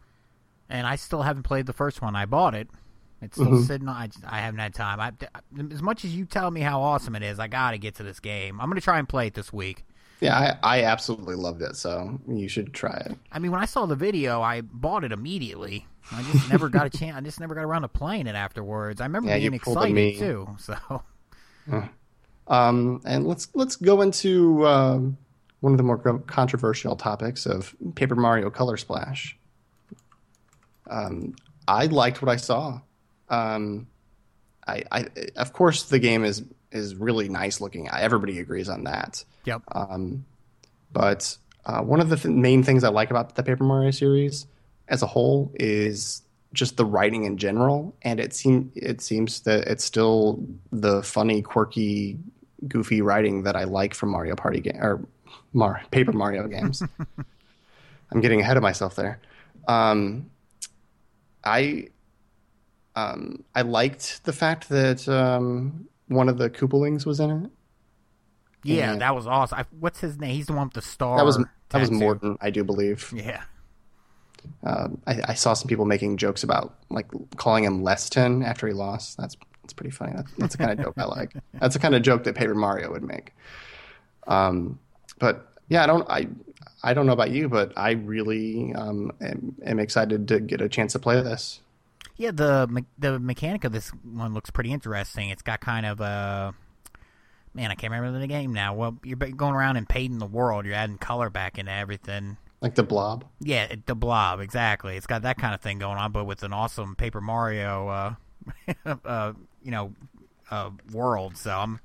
[0.70, 2.16] And I still haven't played the first one.
[2.16, 2.70] I bought it.
[3.22, 3.64] It's still mm-hmm.
[3.64, 3.90] sitting.
[3.90, 5.00] I, I haven't had time.
[5.00, 5.12] I,
[5.72, 8.04] as much as you tell me how awesome it is, I got to get to
[8.04, 8.62] this game.
[8.62, 9.84] I'm going to try and play it this week.
[10.22, 11.76] Yeah, I, I absolutely loved it.
[11.76, 13.18] So you should try it.
[13.32, 15.86] I mean, when I saw the video, I bought it immediately.
[16.12, 17.16] I just never got a chance.
[17.16, 19.02] I just never got around to playing it afterwards.
[19.02, 20.48] I remember yeah, being excited too.
[20.60, 21.04] So,
[22.48, 25.18] um, and let's let's go into um,
[25.62, 29.38] one of the more controversial topics of Paper Mario Color Splash.
[30.90, 31.36] Um,
[31.68, 32.82] I liked what I saw.
[33.30, 33.88] Um,
[34.68, 35.06] I, I,
[35.36, 37.90] of course, the game is is really nice looking.
[37.90, 39.24] Everybody agrees on that.
[39.46, 39.64] Yep.
[39.72, 40.26] Um,
[40.92, 41.36] but
[41.66, 44.46] uh, one of the th- main things I like about the Paper Mario series
[44.88, 46.22] as a whole is
[46.54, 51.42] just the writing in general, and it seem it seems that it's still the funny,
[51.42, 52.18] quirky,
[52.68, 55.06] goofy writing that I like from Mario Party game or
[55.54, 56.84] Mar- Paper Mario games.
[58.12, 59.20] I'm getting ahead of myself there.
[59.68, 60.30] Um,
[61.44, 61.90] I
[62.96, 67.52] um, I liked the fact that um, one of the Koopalings was in it.
[68.64, 69.60] Yeah, and that was awesome.
[69.60, 70.36] I, what's his name?
[70.36, 71.18] He's the one with the star.
[71.18, 71.82] That was that tattoo.
[71.82, 73.14] was Morton, I do believe.
[73.16, 73.44] Yeah.
[74.64, 78.74] Um, I, I, saw some people making jokes about like calling him Leston after he
[78.74, 79.18] lost.
[79.18, 80.14] That's that's pretty funny.
[80.16, 81.34] That's, that's the kind of joke I like.
[81.60, 83.34] That's the kind of joke that Paper Mario would make.
[84.28, 84.80] Um,
[85.20, 86.28] but yeah, I don't I
[86.84, 90.70] I don't know about you, but I really um, am, am excited to get a
[90.70, 91.62] chance to play this.
[92.18, 95.30] Yeah, the the mechanic of this one looks pretty interesting.
[95.30, 96.54] It's got kind of a
[97.54, 98.74] man, I can't remember the game now.
[98.74, 100.66] Well, you're going around and painting the world.
[100.66, 102.38] You're adding color back into everything.
[102.62, 103.26] Like the blob.
[103.40, 104.98] Yeah, the blob exactly.
[104.98, 108.14] It's got that kind of thing going on, but with an awesome Paper Mario, uh,
[109.06, 109.94] uh, you know,
[110.52, 111.38] uh, world.
[111.38, 111.80] So I'm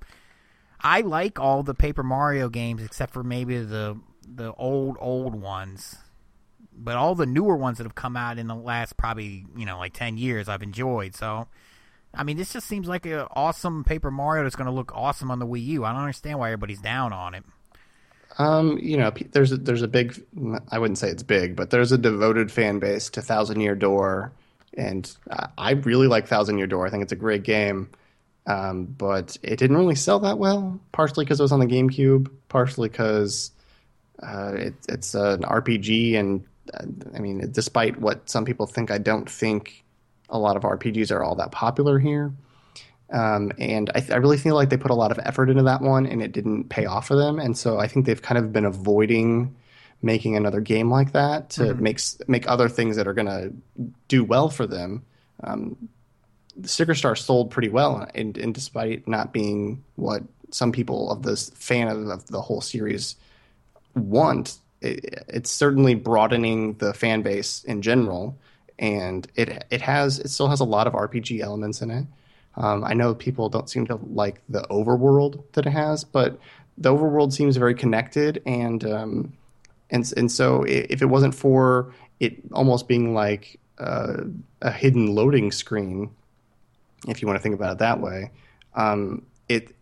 [0.84, 5.96] I like all the Paper Mario games except for maybe the the old old ones.
[6.76, 9.78] But all the newer ones that have come out in the last probably, you know,
[9.78, 11.14] like 10 years I've enjoyed.
[11.14, 11.48] So
[12.12, 15.30] I mean, this just seems like an awesome Paper Mario that's going to look awesome
[15.30, 15.84] on the Wii U.
[15.84, 17.44] I don't understand why everybody's down on it.
[18.38, 20.20] Um, you know, there's a, there's a big
[20.68, 24.32] I wouldn't say it's big, but there's a devoted fan base to Thousand Year Door
[24.76, 25.16] and
[25.56, 26.86] I really like Thousand Year Door.
[26.86, 27.88] I think it's a great game.
[28.46, 32.30] Um, but it didn't really sell that well, partially because it was on the GameCube,
[32.48, 33.50] partially because
[34.22, 36.16] uh, it, it's an RPG.
[36.16, 36.84] And uh,
[37.14, 39.84] I mean, despite what some people think, I don't think
[40.28, 42.32] a lot of RPGs are all that popular here.
[43.12, 45.82] Um, and I, I, really feel like they put a lot of effort into that
[45.82, 47.38] one, and it didn't pay off for them.
[47.38, 49.54] And so I think they've kind of been avoiding
[50.02, 51.82] making another game like that to mm-hmm.
[51.82, 53.52] make make other things that are going to
[54.08, 55.04] do well for them.
[55.42, 55.88] Um,
[56.62, 61.50] Sticker Star sold pretty well, and, and, despite not being what some people of this
[61.50, 63.16] fan of, of the whole series
[63.94, 68.38] want, it, it's certainly broadening the fan base in general,
[68.78, 72.06] and it it has it still has a lot of RPG elements in it.
[72.56, 76.38] Um, I know people don't seem to like the overworld that it has, but
[76.78, 79.32] the overworld seems very connected, and um,
[79.90, 84.18] and and so if it wasn't for it almost being like uh,
[84.62, 86.10] a hidden loading screen
[87.08, 88.30] if you want to think about it that way.
[88.74, 89.74] Um, it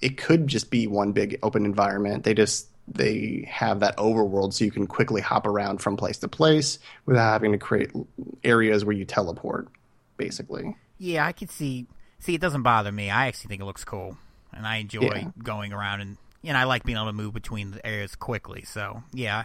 [0.00, 2.24] it could just be one big open environment.
[2.24, 6.28] They just they have that overworld so you can quickly hop around from place to
[6.28, 7.90] place without having to create
[8.42, 9.68] areas where you teleport
[10.16, 11.86] basically yeah i could see
[12.18, 14.16] see it doesn't bother me i actually think it looks cool
[14.52, 15.28] and i enjoy yeah.
[15.42, 19.02] going around and and i like being able to move between the areas quickly so
[19.12, 19.44] yeah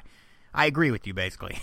[0.54, 1.58] i agree with you basically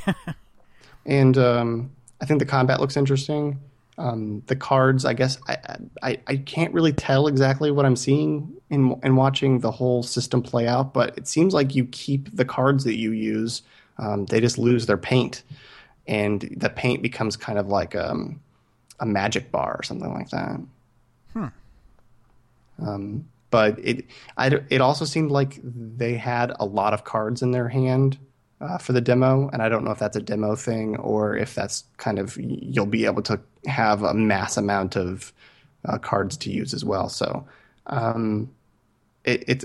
[1.06, 1.90] and um,
[2.22, 3.60] i think the combat looks interesting
[3.98, 5.56] um, the cards, I guess I,
[6.02, 10.42] I, I can't really tell exactly what I'm seeing in in watching the whole system
[10.42, 13.62] play out, but it seems like you keep the cards that you use.
[13.98, 15.42] Um, they just lose their paint,
[16.06, 18.40] and the paint becomes kind of like um,
[19.00, 20.60] a magic bar or something like that.
[21.32, 21.46] Hmm.
[22.86, 24.04] Um, but it
[24.36, 28.18] I, it also seemed like they had a lot of cards in their hand
[28.60, 31.54] uh, for the demo, and I don't know if that's a demo thing or if
[31.54, 35.32] that's kind of you'll be able to have a mass amount of
[35.84, 37.08] uh, cards to use as well.
[37.08, 37.46] So
[37.86, 38.50] um,
[39.24, 39.64] it, it's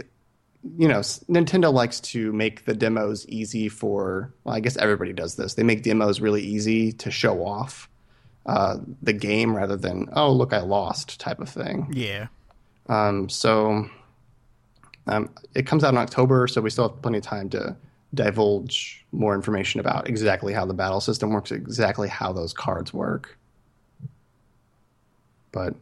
[0.78, 4.34] you know Nintendo likes to make the demos easy for.
[4.44, 5.54] Well, I guess everybody does this.
[5.54, 7.90] They make demos really easy to show off
[8.46, 11.88] uh, the game rather than oh look I lost type of thing.
[11.94, 12.28] Yeah.
[12.90, 13.90] Um, so
[15.08, 17.78] um, it comes out in October, so we still have plenty of time to
[18.14, 23.38] divulge more information about exactly how the battle system works, exactly how those cards work.
[25.52, 25.76] But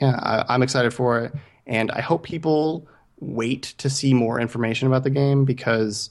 [0.00, 0.18] yeah,
[0.48, 1.32] I, am excited for it,
[1.66, 2.86] and I hope people
[3.20, 6.10] wait to see more information about the game because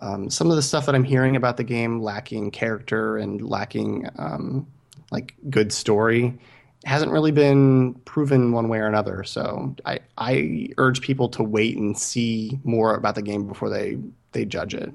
[0.00, 4.08] um, some of the stuff that I'm hearing about the game lacking character and lacking
[4.18, 4.66] um,
[5.10, 6.38] like good story
[6.84, 9.24] hasn't really been proven one way or another.
[9.24, 13.98] So I, I urge people to wait and see more about the game before they,
[14.32, 14.92] they judge it.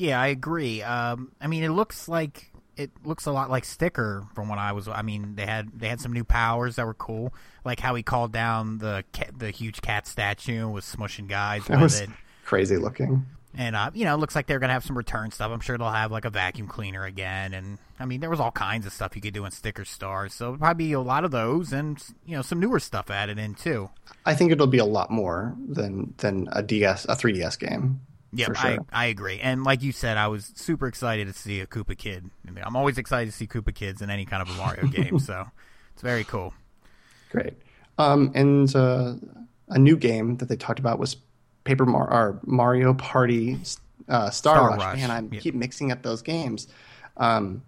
[0.00, 0.82] Yeah, I agree.
[0.82, 4.72] Um, I mean, it looks like it looks a lot like Sticker from when I
[4.72, 4.88] was.
[4.88, 7.34] I mean, they had they had some new powers that were cool,
[7.66, 11.66] like how he called down the cat, the huge cat statue and was smushing guys
[11.66, 12.08] that was it.
[12.46, 13.26] Crazy looking.
[13.54, 15.50] And uh, you know, it looks like they're gonna have some return stuff.
[15.50, 18.52] I'm sure they'll have like a vacuum cleaner again, and I mean, there was all
[18.52, 20.32] kinds of stuff you could do in Sticker Stars.
[20.32, 23.90] So probably a lot of those, and you know, some newer stuff added in too.
[24.24, 28.00] I think it'll be a lot more than than a DS, a 3DS game.
[28.32, 28.56] Yeah, sure.
[28.56, 29.40] I, I agree.
[29.40, 32.30] And like you said, I was super excited to see a Koopa Kid.
[32.46, 34.86] I mean, I'm always excited to see Koopa Kids in any kind of a Mario
[34.88, 35.46] game, so
[35.92, 36.54] it's very cool.
[37.30, 37.54] Great.
[37.98, 39.14] Um, and uh,
[39.68, 41.16] a new game that they talked about was
[41.64, 43.58] Paper Mar- or Mario Party
[44.08, 44.78] uh, Star, Star Rush.
[44.78, 44.96] Rush.
[44.96, 45.40] Man, I yeah.
[45.40, 46.68] keep mixing up those games.
[47.16, 47.62] Um,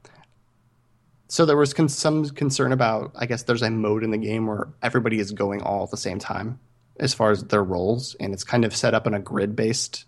[1.28, 4.46] so there was con- some concern about, I guess, there's a mode in the game
[4.46, 6.58] where everybody is going all at the same time
[7.00, 10.04] as far as their roles, and it's kind of set up in a grid based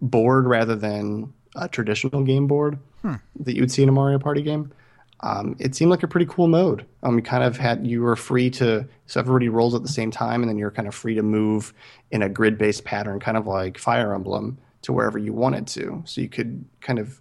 [0.00, 3.14] board rather than a traditional game board hmm.
[3.40, 4.72] that you would see in a Mario Party game.
[5.20, 6.86] Um, it seemed like a pretty cool mode.
[7.02, 10.10] Um, you kind of had you were free to so everybody rolls at the same
[10.10, 11.74] time, and then you're kind of free to move
[12.10, 16.02] in a grid based pattern, kind of like Fire Emblem, to wherever you wanted to.
[16.06, 17.20] So you could kind of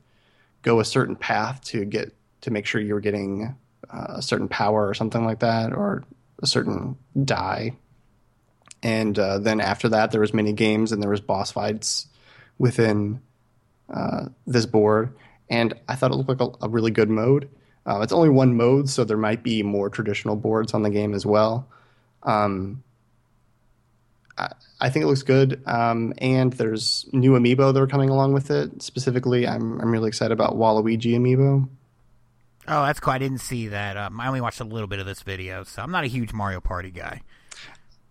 [0.62, 3.56] go a certain path to get to make sure you were getting
[3.90, 6.04] uh, a certain power or something like that, or
[6.44, 7.74] a certain die.
[8.84, 12.08] And uh, then after that, there was mini games and there was boss fights
[12.58, 13.22] within
[13.94, 15.16] uh, this board,
[15.50, 17.50] and I thought it looked like a, a really good mode.
[17.86, 21.14] Uh, it's only one mode, so there might be more traditional boards on the game
[21.14, 21.68] as well.
[22.24, 22.84] Um,
[24.38, 24.52] I,
[24.82, 28.52] I, think it looks good, um, and there's new amiibo that are coming along with
[28.52, 28.82] it.
[28.82, 31.70] Specifically, I'm I'm really excited about Waluigi amiibo.
[32.68, 33.14] Oh, that's cool.
[33.14, 33.96] I didn't see that.
[33.96, 36.34] Um, I only watched a little bit of this video, so I'm not a huge
[36.34, 37.22] Mario Party guy.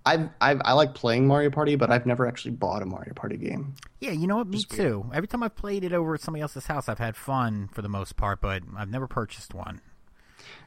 [0.06, 3.36] I've, I've, i like playing Mario Party, but I've never actually bought a Mario Party
[3.36, 3.74] game.
[4.00, 4.46] Yeah, you know what?
[4.46, 5.10] Me too.
[5.12, 7.88] Every time I've played it over at somebody else's house, I've had fun for the
[7.88, 9.80] most part, but I've never purchased one.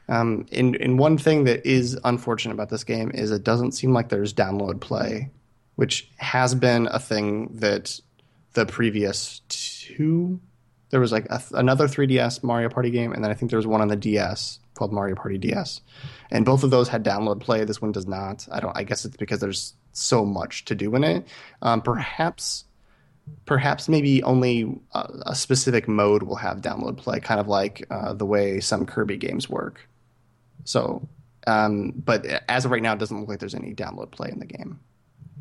[0.10, 3.94] Um, and, and one thing that is unfortunate about this game is it doesn't seem
[3.94, 5.30] like there's download play,
[5.76, 8.00] which has been a thing that
[8.54, 10.42] the previous two.
[10.90, 13.68] There was like a, another 3DS Mario Party game, and then I think there was
[13.68, 15.82] one on the DS called Mario Party DS,
[16.32, 17.66] and both of those had download play.
[17.66, 18.48] This one does not.
[18.52, 18.76] I don't.
[18.76, 21.28] I guess it's because there's so much to do in it.
[21.62, 22.64] Um, perhaps,
[23.46, 28.14] perhaps maybe only a, a, specific mode will have download play, kind of like uh,
[28.14, 29.88] the way some Kirby games work.
[30.64, 31.08] So,
[31.46, 34.40] um, but as of right now, it doesn't look like there's any download play in
[34.40, 34.80] the game.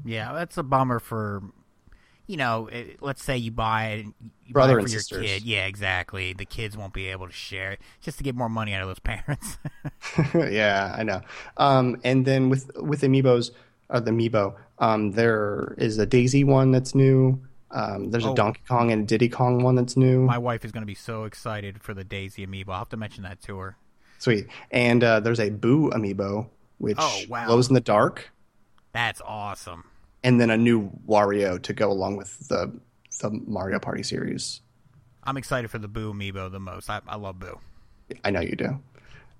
[0.04, 1.42] Yeah, that's a bummer for
[2.28, 4.06] you know, it, let's say you buy it,
[4.46, 5.26] you brother buy it for your sisters.
[5.26, 5.42] kid.
[5.42, 6.32] Yeah, exactly.
[6.34, 8.88] The kids won't be able to share it just to get more money out of
[8.88, 9.58] those parents.
[10.34, 11.20] yeah, I know.
[11.56, 13.50] Um, and then with with amiibos,
[13.88, 17.40] or the amiibo, um, there is a Daisy one that's new.
[17.70, 18.32] Um, there's Oh.
[18.32, 20.22] a Donkey Kong and a Diddy Kong one that's new.
[20.24, 22.68] My wife is going to be so excited for the Daisy amiibo.
[22.70, 23.76] I'll have to mention that to her.
[24.18, 24.46] Sweet.
[24.70, 26.46] And uh, there's a Boo amiibo,
[26.78, 27.46] which Oh, wow.
[27.46, 28.30] glows in the dark,
[28.92, 29.84] That's awesome.
[30.22, 32.72] And then a new Wario to go along with the
[33.20, 34.60] the Mario Party series.
[35.24, 36.88] I'm excited for the Boo amiibo the most.
[36.88, 37.58] I, I love Boo.
[38.24, 38.80] I know you do.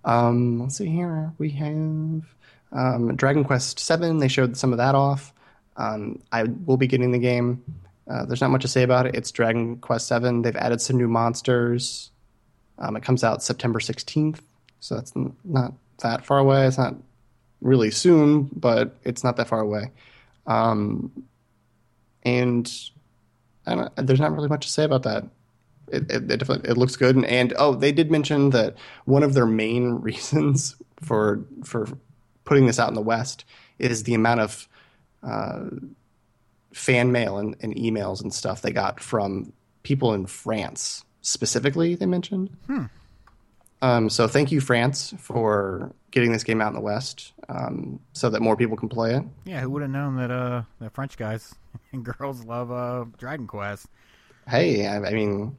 [0.05, 1.33] Um, let's see here.
[1.39, 2.25] We have
[2.73, 4.19] um, Dragon Quest Seven.
[4.19, 5.33] They showed some of that off.
[5.77, 7.63] Um, I will be getting the game.
[8.11, 9.15] Uh, there's not much to say about it.
[9.15, 10.43] It's Dragon Quest Seven.
[10.43, 12.11] They've added some new monsters.
[12.79, 14.41] Um, it comes out September 16th,
[14.81, 15.73] so that's n- not
[16.03, 16.67] that far away.
[16.67, 16.95] It's not
[17.61, 19.91] really soon, but it's not that far away.
[20.49, 21.13] Um,
[22.25, 22.67] and
[23.97, 25.25] there's not really much to say about that.
[25.93, 27.15] It, it, it, definitely- it looks good.
[27.17, 28.75] And, and oh they did mention that
[29.05, 31.87] one of their main reasons for for
[32.45, 33.45] putting this out in the west
[33.79, 34.69] is the amount of
[35.23, 35.65] uh,
[36.73, 42.07] fan mail and, and emails and stuff they got from people in france specifically they
[42.07, 42.51] mentioned.
[43.83, 48.31] Um, so thank you france for getting this game out in the west um, so
[48.31, 51.17] that more people can play it Yeah, who would have known that uh the French
[51.17, 51.55] guys
[51.93, 53.87] and girls love uh Dragon Quest?
[54.49, 55.57] hey, I, I mean,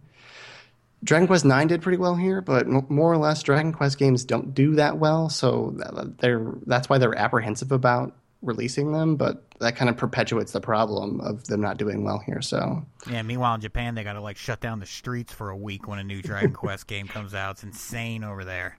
[1.03, 4.25] Dragon Quest Nine did pretty well here, but m- more or less, Dragon Quest games
[4.25, 5.29] don't do that well.
[5.29, 5.73] So
[6.19, 9.15] they're that's why they're apprehensive about releasing them.
[9.15, 12.41] But that kind of perpetuates the problem of them not doing well here.
[12.41, 15.55] So Yeah, meanwhile in Japan they got to like shut down the streets for a
[15.57, 17.51] week when a new Dragon Quest game comes out.
[17.51, 18.77] It's insane over there.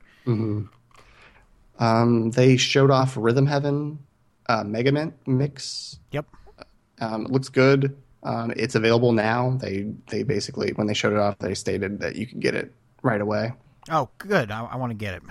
[1.79, 3.99] Um, they showed off Rhythm Heaven
[4.49, 5.99] uh, Mega Man Mix.
[6.13, 6.27] Yep.
[7.01, 7.97] Um, it looks good.
[8.23, 9.57] Um, it's available now.
[9.61, 12.73] They they basically when they showed it off, they stated that you can get it
[13.03, 13.53] right away.
[13.91, 14.51] Oh, good.
[14.51, 15.23] I, I want to get it.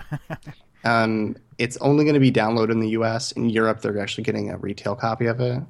[0.82, 3.32] Um, it's only going to be downloaded in the U.S.
[3.32, 5.62] In Europe, they're actually getting a retail copy of it.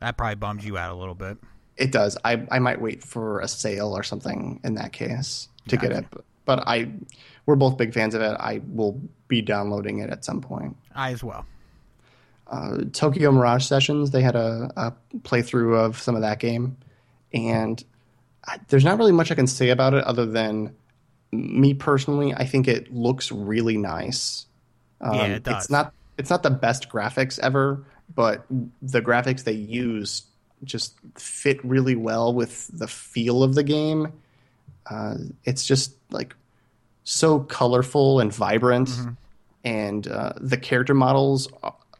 [0.00, 1.38] that probably bums you out a little bit.
[1.76, 2.18] It does.
[2.24, 6.04] I I might wait for a sale or something in that case to get it.
[6.10, 6.90] But, but I,
[7.46, 8.36] we're both big fans of it.
[8.38, 10.76] I will be downloading it at some point.
[10.94, 11.46] I as well.
[12.46, 14.10] Uh, Tokyo Mirage Sessions.
[14.10, 16.76] They had a, a playthrough of some of that game,
[17.32, 17.82] and
[18.44, 20.74] I, there's not really much I can say about it other than
[21.32, 22.34] me personally.
[22.34, 24.46] I think it looks really nice.
[25.00, 25.64] Um, Yeah, it does.
[25.64, 27.84] It's not it's not the best graphics ever,
[28.14, 28.44] but
[28.82, 30.24] the graphics they use
[30.64, 34.12] just fit really well with the feel of the game.
[34.88, 35.14] Uh,
[35.44, 36.34] it's just like
[37.04, 39.10] so colorful and vibrant, Mm-hmm.
[39.64, 41.48] and uh, the character models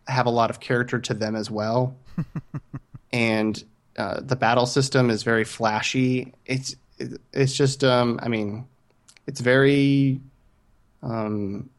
[0.07, 1.96] have a lot of character to them as well.
[3.12, 3.62] and
[3.96, 6.32] uh, the battle system is very flashy.
[6.46, 6.76] It's
[7.32, 8.66] it's just um, I mean,
[9.26, 10.20] it's very
[11.03, 11.70] um,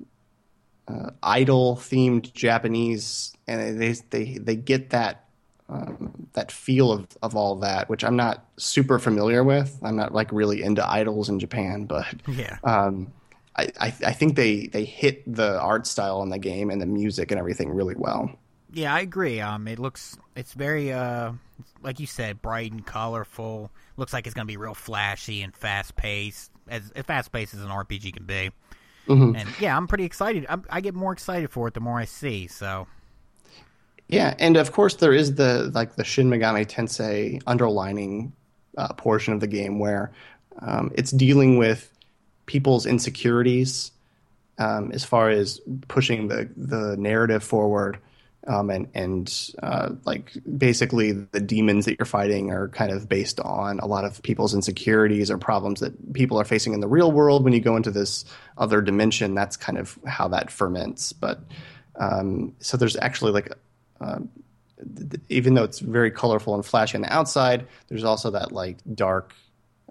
[0.87, 5.25] uh, idol themed Japanese, and they they they get that
[5.71, 9.79] um, that feel of of all that, which I'm not super familiar with.
[9.83, 12.57] I'm not like really into idols in Japan, but Yeah.
[12.63, 13.11] um,
[13.55, 16.85] I, I I think they they hit the art style in the game and the
[16.85, 18.29] music and everything really well.
[18.73, 19.41] Yeah, I agree.
[19.41, 21.33] Um, it looks it's very uh,
[21.81, 23.71] like you said, bright and colorful.
[23.97, 27.67] Looks like it's gonna be real flashy and fast paced, as fast paced as an
[27.69, 28.51] RPG can be.
[29.07, 29.37] Mhm.
[29.39, 30.45] And yeah, I'm pretty excited.
[30.47, 32.47] I'm, I get more excited for it the more I see.
[32.47, 32.87] So
[34.11, 38.33] Yeah, and of course there is the like the Shin Megami Tensei underlining
[38.77, 40.11] uh, portion of the game where
[40.59, 41.89] um, it's dealing with
[42.45, 43.91] people's insecurities
[44.57, 47.99] um, as far as pushing the the narrative forward,
[48.47, 53.39] um, and and uh, like basically the demons that you're fighting are kind of based
[53.39, 57.13] on a lot of people's insecurities or problems that people are facing in the real
[57.13, 57.45] world.
[57.45, 58.25] When you go into this
[58.57, 61.13] other dimension, that's kind of how that ferments.
[61.13, 61.39] But
[61.95, 63.49] um, so there's actually like
[64.05, 68.77] th- even though it's very colorful and flashy on the outside, there's also that like
[68.95, 69.33] dark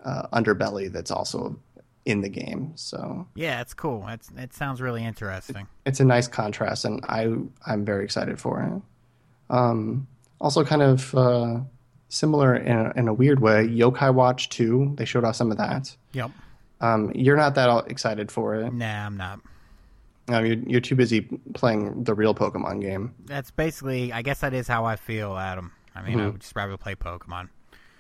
[0.04, 1.58] uh, underbelly that's also
[2.04, 2.72] in the game.
[2.76, 4.06] So yeah, it's cool.
[4.08, 5.66] It's it sounds really interesting.
[5.86, 7.32] it's a nice contrast, and I
[7.66, 9.54] I'm very excited for it.
[9.54, 10.06] Um,
[10.40, 11.60] also, kind of uh,
[12.08, 14.94] similar in a, in a weird way, Yokai Watch 2.
[14.96, 15.94] They showed off some of that.
[16.12, 16.30] Yep.
[16.80, 18.72] Um, you're not that excited for it.
[18.72, 19.40] Nah, I'm not.
[20.30, 21.22] No, you're, you're too busy
[21.54, 23.12] playing the real Pokemon game.
[23.26, 25.72] That's basically, I guess that is how I feel, Adam.
[25.92, 27.48] I mean, I would just rather play Pokemon.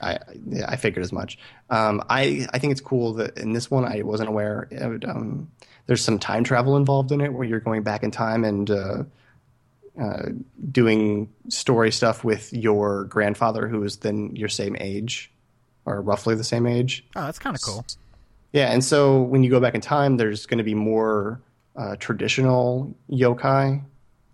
[0.00, 1.38] I yeah, I figured as much.
[1.70, 4.68] Um, I I think it's cool that in this one I wasn't aware.
[4.70, 5.50] Would, um,
[5.86, 9.02] there's some time travel involved in it, where you're going back in time and uh,
[10.00, 10.26] uh,
[10.70, 15.32] doing story stuff with your grandfather, who is then your same age,
[15.84, 17.04] or roughly the same age.
[17.16, 17.84] Oh, that's kind of cool.
[18.52, 21.42] Yeah, and so when you go back in time, there's going to be more
[21.80, 23.82] uh, traditional yokai,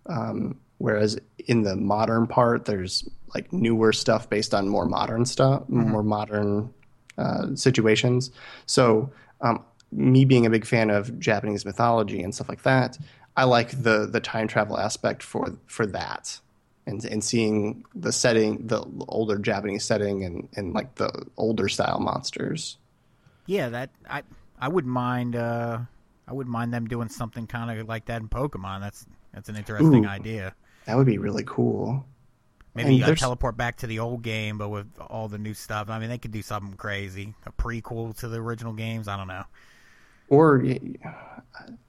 [0.07, 1.17] um, whereas
[1.47, 6.73] in the modern part, there's like newer stuff based on more modern stuff, more modern
[7.17, 8.31] uh, situations.
[8.65, 12.97] So, um, me being a big fan of Japanese mythology and stuff like that,
[13.37, 16.39] I like the the time travel aspect for for that.
[16.85, 21.99] And, and seeing the setting, the older Japanese setting, and, and like the older style
[21.99, 22.77] monsters.
[23.45, 24.23] Yeah, that I
[24.59, 25.35] I wouldn't mind.
[25.35, 25.79] Uh,
[26.27, 28.81] I wouldn't mind them doing something kind of like that in Pokemon.
[28.81, 30.09] That's that's an interesting Ooh.
[30.09, 30.53] idea.
[30.85, 32.05] That would be really cool.
[32.75, 35.89] Maybe uh, teleport back to the old game, but with all the new stuff.
[35.89, 39.07] I mean, they could do something crazy, a prequel to the original games.
[39.07, 39.43] I don't know.
[40.29, 40.63] Or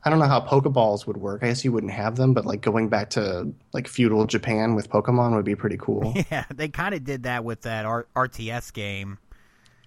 [0.04, 1.42] I don't know how Pokeballs would work.
[1.42, 4.88] I guess you wouldn't have them, but like going back to like feudal Japan with
[4.88, 6.14] Pokemon would be pretty cool.
[6.30, 9.18] Yeah, they kind of did that with that R- RTS game.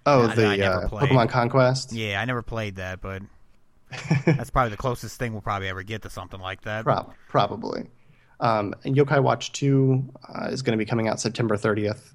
[0.04, 0.88] Oh, the uh.
[0.88, 1.92] Pokemon Conquest.
[1.92, 3.22] Yeah, I never played that, but
[4.26, 6.84] that's probably the closest thing we'll probably ever get to something like that.
[6.84, 7.88] Prob- probably.
[8.40, 12.12] Um, and Yokai Watch 2 uh, is going to be coming out September 30th.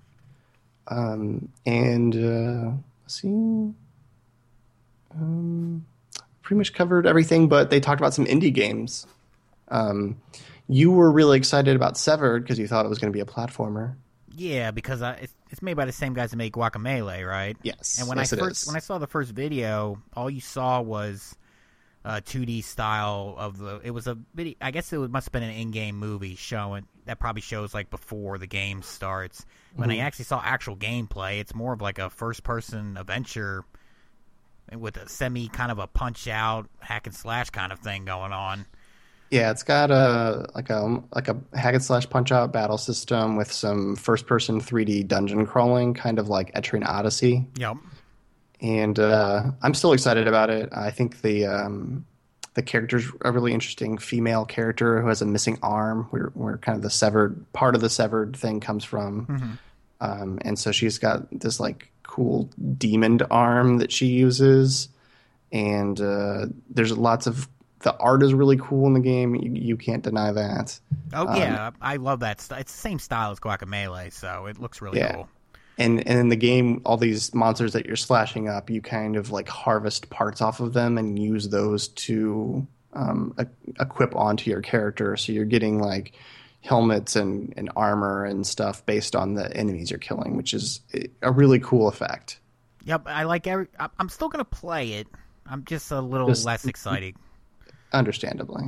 [0.89, 2.71] Um, and uh,
[3.03, 3.73] let's see.
[5.13, 5.85] Um,
[6.41, 9.07] pretty much covered everything, but they talked about some indie games.
[9.69, 10.21] Um,
[10.67, 13.25] you were really excited about Severed because you thought it was going to be a
[13.25, 13.95] platformer.
[14.35, 17.57] Yeah, because I, it's, it's made by the same guys that made Guacamelee, right?
[17.63, 20.79] Yes, And when yes, I first when I saw the first video, all you saw
[20.81, 21.35] was
[22.07, 23.81] uh, 2D style of the.
[23.83, 24.55] It was a video.
[24.61, 28.37] I guess it must have been an in-game movie showing that probably shows like before
[28.37, 29.45] the game starts.
[29.75, 29.99] When Mm-hmm.
[30.01, 33.63] I actually saw actual gameplay, it's more of like a first-person adventure
[34.75, 38.65] with a semi kind of a punch-out hack and slash kind of thing going on.
[39.29, 43.35] Yeah, it's got a like a like a hack and slash punch out battle system
[43.35, 47.45] with some first person 3D dungeon crawling, kind of like Etrian Odyssey.
[47.57, 47.75] Yep.
[48.61, 50.69] And uh, I'm still excited about it.
[50.71, 52.05] I think the um,
[52.55, 56.75] the character's a really interesting female character who has a missing arm, where where kind
[56.75, 59.59] of the severed part of the severed thing comes from.
[60.01, 64.89] Um, and so she's got this like cool demoned arm that she uses,
[65.51, 67.47] and uh, there's lots of
[67.81, 69.35] the art is really cool in the game.
[69.35, 70.79] You, you can't deny that.
[71.13, 72.41] Oh Um, yeah, I love that.
[72.41, 75.13] St- it's the same style as Guacamelee, so it looks really Yeah.
[75.13, 75.29] cool.
[75.77, 79.31] And and in the game, all these monsters that you're slashing up, you kind of
[79.31, 83.35] like harvest parts off of them and use those to um,
[83.79, 85.15] equip onto your character.
[85.17, 86.13] So you're getting like
[86.61, 90.81] helmets and, and armor and stuff based on the enemies you're killing, which is
[91.21, 92.39] a really cool effect.
[92.85, 93.67] Yep, I like every.
[93.99, 95.07] I'm still gonna play it.
[95.45, 97.15] I'm just a little Just- less excited.
[97.93, 98.65] understandably.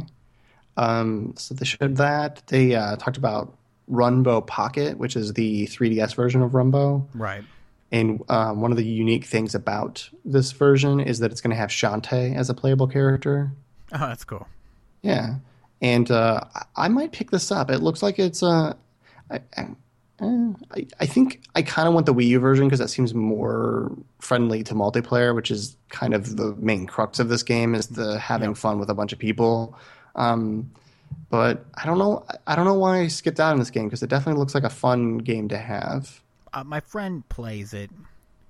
[0.77, 2.41] Um, so they showed that.
[2.47, 3.57] They uh, talked about
[3.89, 7.05] Runbow Pocket, which is the 3DS version of Runbow.
[7.13, 7.43] Right.
[7.91, 11.57] And um, one of the unique things about this version is that it's going to
[11.57, 13.51] have Shantae as a playable character.
[13.91, 14.47] Oh, that's cool.
[15.01, 15.35] Yeah,
[15.81, 16.41] and uh,
[16.75, 17.71] I- might pick this up.
[17.71, 18.73] It looks like it's uh,
[19.31, 19.67] I, I,
[20.21, 23.91] eh, I think I kind of want the Wii U version because that seems more
[24.19, 28.19] friendly to multiplayer, which is kind of the main crux of this game is the
[28.19, 29.75] having fun with a bunch of people.
[30.15, 30.69] Um,
[31.29, 32.25] but I don't know.
[32.47, 34.63] I don't know why I skipped out on this game because it definitely looks like
[34.63, 36.21] a fun game to have.
[36.53, 37.91] Uh, my friend plays it,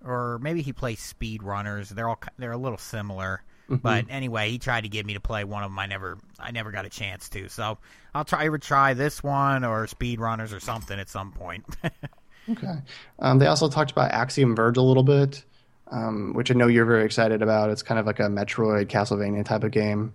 [0.06, 1.90] or maybe he plays Speed Runners.
[1.90, 3.44] They're all they're a little similar.
[3.72, 5.78] But anyway, he tried to get me to play one of them.
[5.78, 7.50] I never I never got a chance to.
[7.50, 7.78] So
[8.16, 11.66] I'll try either try this one or Speed Runners or something at some point.
[12.52, 12.76] Okay.
[13.20, 15.44] Um, they also talked about Axiom Verge a little bit,
[15.92, 17.70] um, which I know you're very excited about.
[17.70, 20.14] It's kind of like a Metroid, Castlevania type of game.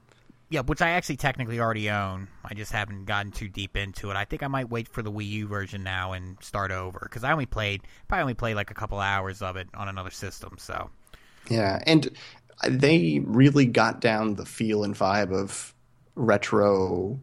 [0.50, 2.28] Yeah, which I actually technically already own.
[2.44, 4.16] I just haven't gotten too deep into it.
[4.16, 7.24] I think I might wait for the Wii U version now and start over because
[7.24, 10.56] I only played probably only played like a couple hours of it on another system.
[10.58, 10.90] So
[11.48, 12.08] Yeah, and
[12.68, 15.74] they really got down the feel and vibe of
[16.14, 17.20] retro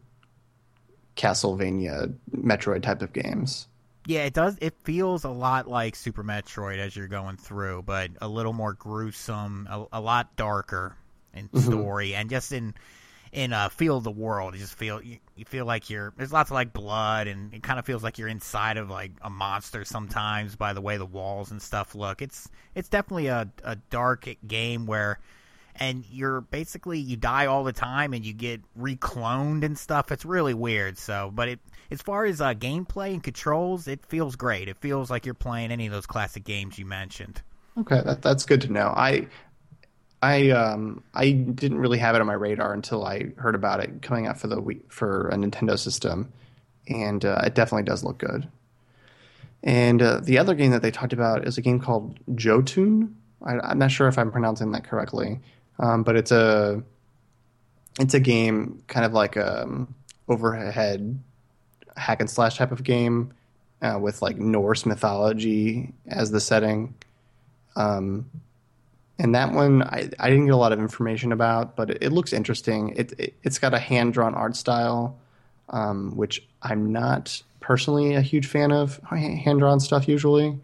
[1.15, 3.67] Castlevania, Metroid type of games.
[4.07, 4.57] Yeah, it does.
[4.61, 8.73] It feels a lot like Super Metroid as you're going through, but a little more
[8.73, 10.97] gruesome, a, a lot darker
[11.33, 11.59] in mm-hmm.
[11.59, 12.73] story, and just in
[13.31, 14.53] in uh, feel the world.
[14.53, 16.13] You just feel you, you feel like you're.
[16.17, 19.11] There's lots of like blood, and it kind of feels like you're inside of like
[19.21, 22.21] a monster sometimes by the way the walls and stuff look.
[22.21, 25.19] It's it's definitely a a dark game where
[25.75, 30.11] and you're basically you die all the time and you get recloned and stuff.
[30.11, 30.97] It's really weird.
[30.97, 31.59] So, but it
[31.89, 34.67] as far as uh, gameplay and controls, it feels great.
[34.67, 37.41] It feels like you're playing any of those classic games you mentioned.
[37.77, 38.93] Okay, that, that's good to know.
[38.95, 39.27] I
[40.21, 44.01] I um I didn't really have it on my radar until I heard about it
[44.01, 46.31] coming out for the for a Nintendo system,
[46.87, 48.47] and uh, it definitely does look good.
[49.63, 53.15] And uh, the other game that they talked about is a game called Jotun.
[53.43, 55.39] I, am not sure if I'm pronouncing that correctly,
[55.79, 56.83] um, but it's a
[57.99, 59.93] it's a game kind of like a um,
[60.27, 61.19] overhead
[61.97, 63.33] hack and slash type of game
[63.81, 66.93] uh, with like Norse mythology as the setting.
[67.75, 68.29] Um,
[69.21, 72.11] and that one I, I didn't get a lot of information about, but it, it
[72.11, 72.89] looks interesting.
[72.97, 75.19] It, it has got a hand drawn art style,
[75.69, 80.59] um, which I'm not personally a huge fan of hand drawn stuff usually.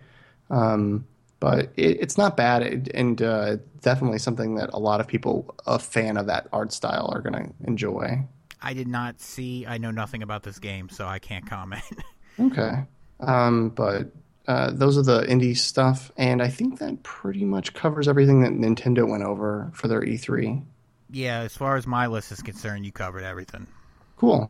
[0.49, 1.05] Um,
[1.39, 5.53] but it, it's not bad, it, and uh, definitely something that a lot of people
[5.67, 8.23] a fan of that art style are going to enjoy.
[8.59, 9.67] I did not see.
[9.67, 11.83] I know nothing about this game, so I can't comment.
[12.39, 12.85] okay,
[13.19, 14.07] um, but
[14.47, 18.51] uh, those are the indie stuff, and I think that pretty much covers everything that
[18.51, 20.63] Nintendo went over for their E3.
[21.09, 23.67] Yeah, as far as my list is concerned, you covered everything.
[24.15, 24.49] Cool.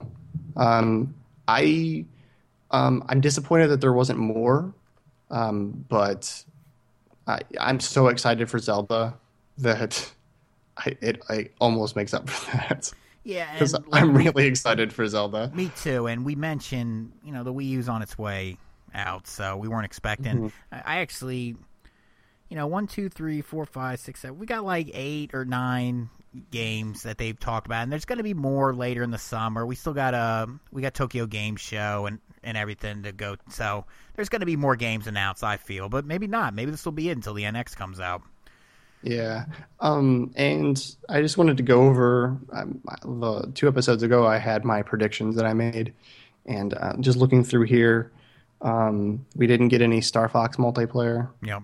[0.55, 1.15] Um,
[1.47, 2.05] I
[2.69, 4.71] um, I'm disappointed that there wasn't more,
[5.31, 6.43] um, but
[7.25, 9.15] I, am so excited for Zelda
[9.57, 10.11] that
[10.77, 12.91] I, it I almost makes up for that.
[13.23, 15.51] Yeah, because I'm really excited for Zelda.
[15.55, 16.05] Me too.
[16.05, 18.57] And we mentioned, you know, the Wii U's on its way
[18.93, 20.37] out, so we weren't expecting.
[20.37, 20.75] Mm-hmm.
[20.85, 21.55] I actually,
[22.49, 24.39] you know, one, two, three, four, five, six, seven.
[24.39, 26.09] We got like eight or nine
[26.51, 29.65] games that they've talked about, and there's going to be more later in the summer.
[29.65, 33.37] We still got a uh, we got Tokyo Game Show and and everything to go.
[33.49, 33.85] So
[34.15, 35.43] there's going to be more games announced.
[35.43, 36.53] I feel, but maybe not.
[36.53, 38.21] Maybe this will be it until the NX comes out.
[39.03, 39.45] Yeah,
[39.79, 44.25] um, and I just wanted to go over um, the two episodes ago.
[44.25, 45.93] I had my predictions that I made,
[46.45, 48.11] and uh, just looking through here,
[48.61, 51.29] um, we didn't get any Star Fox multiplayer.
[51.43, 51.63] Yep.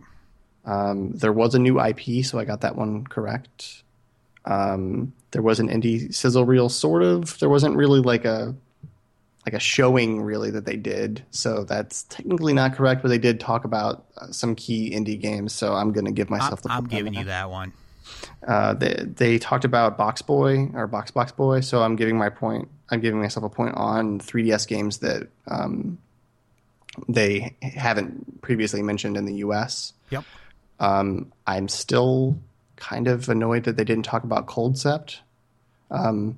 [0.66, 3.84] Um, there was a new IP, so I got that one correct.
[4.46, 7.38] Um, there was an indie sizzle reel, sort of.
[7.40, 8.56] There wasn't really like a
[9.46, 13.02] like a showing really that they did, so that's technically not correct.
[13.02, 16.30] But they did talk about uh, some key indie games, so I'm going to give
[16.30, 16.72] myself the.
[16.72, 17.74] I'm giving you that one.
[18.48, 22.30] Uh, they they talked about Box Boy or Box Box Boy, so I'm giving my
[22.30, 22.70] point.
[22.90, 25.98] I'm giving myself a point on 3DS games that um,
[27.08, 29.94] they haven't previously mentioned in the U.S.
[30.10, 30.24] Yep.
[30.80, 32.38] Um, I'm still
[32.76, 35.18] kind of annoyed that they didn't talk about Culdcept,
[35.90, 36.38] um,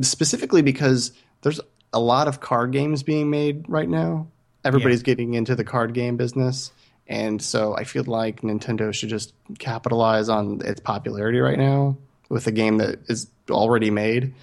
[0.00, 1.12] specifically because
[1.42, 1.60] there's
[1.92, 4.28] a lot of card games being made right now.
[4.64, 5.06] Everybody's yeah.
[5.06, 6.72] getting into the card game business.
[7.08, 11.96] And so I feel like Nintendo should just capitalize on its popularity right now
[12.28, 14.34] with a game that is already made.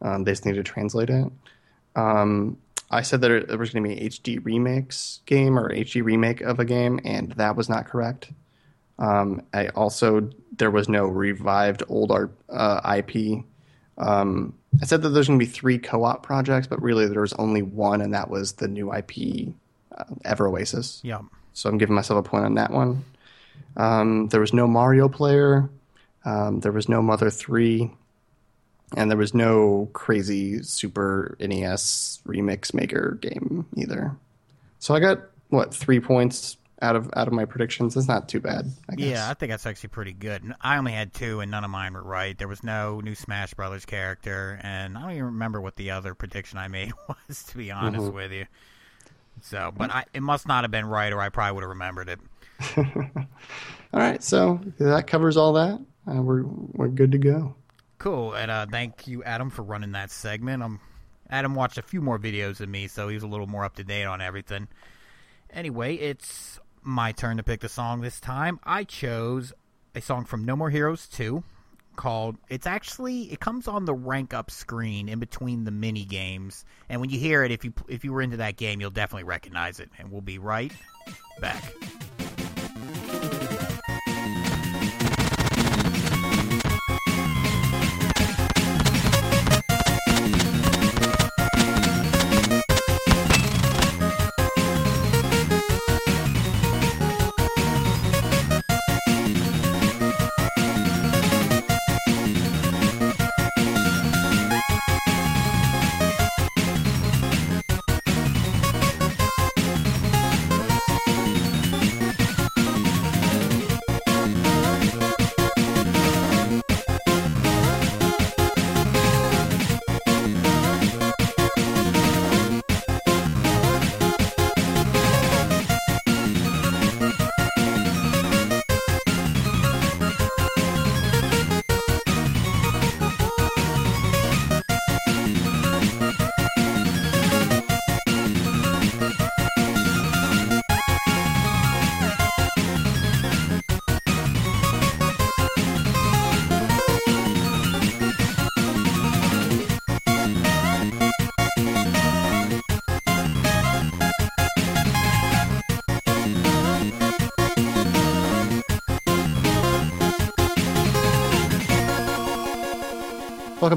[0.00, 1.30] Um, they just need to translate it.
[1.96, 2.56] Um,
[2.90, 6.40] I said that it, was going to be an HD remix game or HD remake
[6.42, 8.30] of a game, and that was not correct.
[8.98, 13.44] Um, I also there was no revived old art, uh, IP.
[13.98, 17.32] Um, I said that there's going to be three co-op projects, but really there was
[17.34, 19.54] only one, and that was the new IP,
[19.96, 21.00] uh, Ever Oasis.
[21.02, 21.22] Yeah.
[21.52, 23.04] So I'm giving myself a point on that one.
[23.76, 25.68] Um, there was no Mario player.
[26.24, 27.90] Um, there was no Mother Three
[28.96, 34.16] and there was no crazy Super NES remix maker game either.
[34.78, 37.94] So I got what three points out of out of my predictions.
[37.94, 38.70] That's not too bad.
[38.88, 40.54] I yeah, I think that's actually pretty good.
[40.60, 42.36] I only had two, and none of mine were right.
[42.36, 46.14] There was no new Smash Brothers character, and I don't even remember what the other
[46.14, 47.44] prediction I made was.
[47.44, 48.14] To be honest mm-hmm.
[48.14, 48.46] with you,
[49.40, 52.08] so but I, it must not have been right, or I probably would have remembered
[52.08, 52.20] it.
[52.76, 55.80] all right, so that covers all that.
[56.06, 57.54] Uh, we're we're good to go.
[58.04, 60.62] Cool, and uh, thank you, Adam, for running that segment.
[60.62, 60.78] Um,
[61.30, 63.82] Adam watched a few more videos than me, so he's a little more up to
[63.82, 64.68] date on everything.
[65.50, 68.60] Anyway, it's my turn to pick the song this time.
[68.62, 69.54] I chose
[69.94, 71.42] a song from No More Heroes 2
[71.96, 76.64] called it's actually it comes on the rank up screen in between the mini games
[76.88, 79.22] and when you hear it if you if you were into that game you'll definitely
[79.22, 80.72] recognize it and we'll be right
[81.40, 81.62] back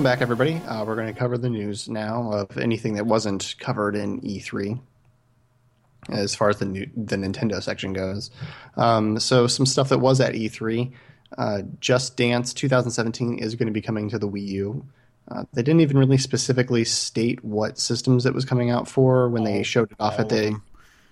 [0.07, 0.55] back, everybody.
[0.65, 4.79] Uh, we're going to cover the news now of anything that wasn't covered in E3
[6.07, 8.31] as far as the new, the Nintendo section goes.
[8.77, 10.93] Um, so, some stuff that was at E3.
[11.38, 14.85] Uh, Just Dance 2017 is going to be coming to the Wii U.
[15.29, 19.43] Uh, they didn't even really specifically state what systems it was coming out for when
[19.43, 20.57] they showed it off at the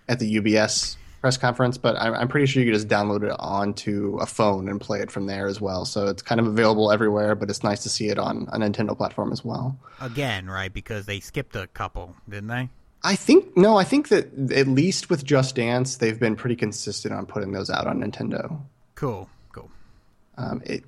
[0.08, 3.36] at the UBS press conference, but I'm, I'm pretty sure you can just download it
[3.40, 5.86] onto a phone and play it from there as well.
[5.86, 8.96] So it's kind of available everywhere, but it's nice to see it on a Nintendo
[8.96, 9.78] platform as well.
[10.02, 10.72] Again, right?
[10.74, 12.70] Because they skipped a couple, didn't they?
[13.04, 17.14] I think no, I think that at least with Just Dance, they've been pretty consistent
[17.14, 18.60] on putting those out on Nintendo.
[18.96, 19.70] Cool, cool.
[20.38, 20.84] Um, it,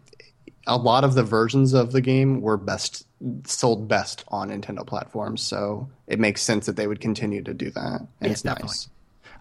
[0.66, 3.06] a lot of the versions of the game were best
[3.46, 7.70] sold best on Nintendo platforms, so it makes sense that they would continue to do
[7.72, 8.68] that, and Yeah, it's definitely.
[8.70, 8.90] nice.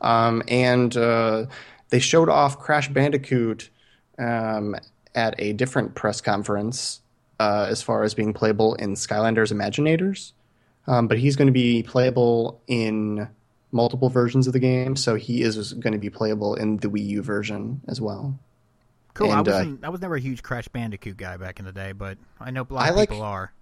[0.01, 1.47] Um, and uh,
[1.91, 3.71] they showed off Crash Bandicoot
[4.19, 4.77] um,
[5.15, 7.01] at a different press conference
[7.41, 10.33] uh, as far as being playable in Skylanders Imaginators,
[10.87, 13.29] um, but he's going to be playable in
[13.73, 17.07] multiple versions of the game, so he is going to be playable in the Wii
[17.09, 18.39] U version as well.
[19.15, 19.31] Cool.
[19.31, 19.85] I And, uh, wasn't.
[19.85, 22.67] I was never a huge Crash Bandicoot guy back in the day, but I know
[22.69, 23.53] a lot I of like- people are.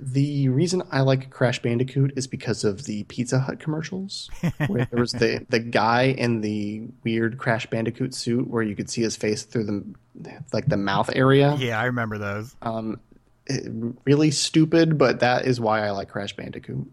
[0.00, 4.30] The reason I like Crash Bandicoot is because of the Pizza Hut commercials.
[4.66, 8.90] where there was the, the guy in the weird Crash Bandicoot suit where you could
[8.90, 11.56] see his face through the like the mouth area.
[11.58, 12.54] Yeah, I remember those.
[12.62, 13.00] Um,
[13.46, 13.70] it-
[14.04, 16.86] really stupid, but that is why I like Crash Bandicoot.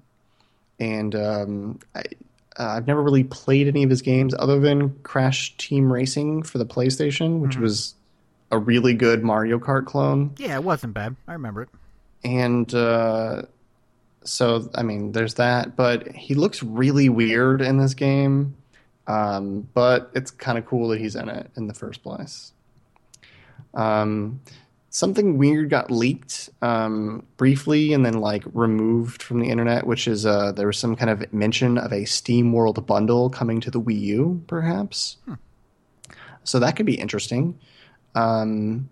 [0.79, 1.99] And um, I,
[2.57, 6.57] uh, I've never really played any of his games other than Crash Team Racing for
[6.57, 7.95] the PlayStation, which was
[8.51, 11.15] a really good Mario Kart clone Yeah, it wasn't bad.
[11.27, 11.69] I remember it.
[12.23, 13.43] And uh,
[14.23, 15.75] so I mean, there's that.
[15.75, 18.55] But he looks really weird in this game.
[19.09, 22.53] Um, but it's kind of cool that he's in it in the first place.
[23.73, 24.41] Um,
[24.91, 30.27] something weird got leaked um, briefly and then like removed from the internet, which is
[30.27, 33.81] uh, there was some kind of mention of a Steam World bundle coming to the
[33.81, 35.17] Wii U, perhaps.
[36.43, 37.59] So that could be interesting.
[38.13, 38.89] Um,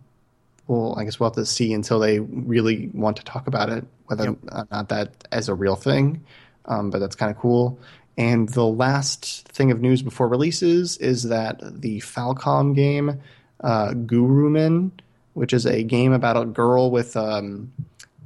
[0.67, 3.85] well, I guess we'll have to see until they really want to talk about it,
[4.05, 4.37] whether Yep.
[4.51, 6.23] or not that as a real thing.
[6.65, 7.79] Um, but that's kind of cool.
[8.17, 13.21] And the last thing of news before releases is that the Falcom game,
[13.61, 14.91] uh, Gurumin,
[15.33, 17.71] which is a game about a girl with um,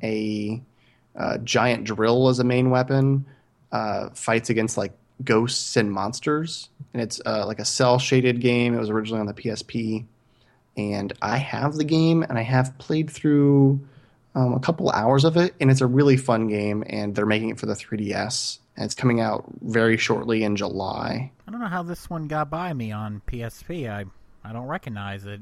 [0.01, 0.61] a,
[1.15, 3.25] uh giant drill as a main weapon,
[3.73, 4.93] uh, fights against like
[5.23, 6.69] ghosts and monsters.
[6.93, 8.73] And it's uh, like a cell shaded game.
[8.73, 10.05] It was originally on the PSP
[10.77, 13.79] and I have the game and I have played through
[14.35, 16.83] um, a couple hours of it, and it's a really fun game.
[16.87, 21.31] And they're making it for the 3DS, and it's coming out very shortly in July.
[21.47, 23.89] I don't know how this one got by me on PSP.
[23.89, 24.05] I
[24.43, 25.41] I don't recognize it.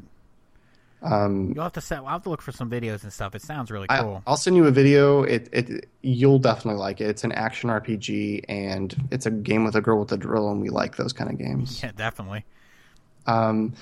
[1.02, 2.00] Um, You'll have to set.
[2.00, 3.34] I'll have to look for some videos and stuff.
[3.34, 4.22] It sounds really I, cool.
[4.28, 5.24] I'll send you a video.
[5.24, 7.06] It, it you'll definitely like it.
[7.06, 10.62] It's an action RPG, and it's a game with a girl with a drill, and
[10.62, 11.82] we like those kind of games.
[11.84, 12.44] yeah, definitely.
[13.28, 13.74] Um,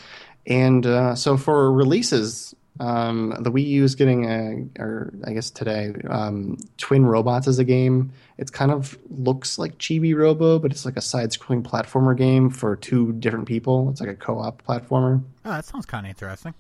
[0.48, 5.50] and uh, so for releases, um, the Wii U is getting a, or I guess
[5.50, 8.12] today, um, Twin Robots is a game.
[8.38, 12.76] It's kind of looks like Chibi Robo, but it's like a side-scrolling platformer game for
[12.76, 13.90] two different people.
[13.90, 15.24] It's like a co-op platformer.
[15.44, 16.54] Oh, that sounds kind of interesting.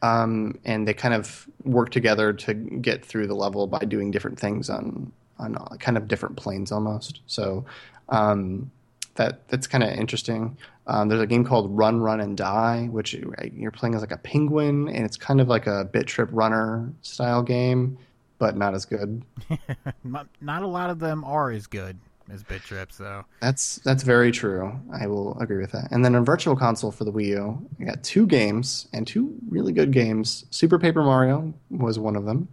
[0.00, 4.38] Um, and they kind of work together to get through the level by doing different
[4.38, 7.20] things on on kind of different planes almost.
[7.26, 7.64] So
[8.08, 8.70] um,
[9.18, 10.56] that that's kind of interesting.
[10.86, 14.16] Um, there's a game called Run, Run, and Die, which you're playing as like a
[14.16, 17.98] penguin, and it's kind of like a Bit Trip Runner style game,
[18.38, 19.22] but not as good.
[20.04, 20.28] Not,
[20.62, 21.98] a lot of them are as good
[22.32, 23.24] as Bit Trips, though.
[23.40, 24.80] That's that's very true.
[24.92, 25.88] I will agree with that.
[25.90, 29.34] And then on Virtual Console for the Wii U, I got two games and two
[29.50, 30.46] really good games.
[30.50, 32.48] Super Paper Mario was one of them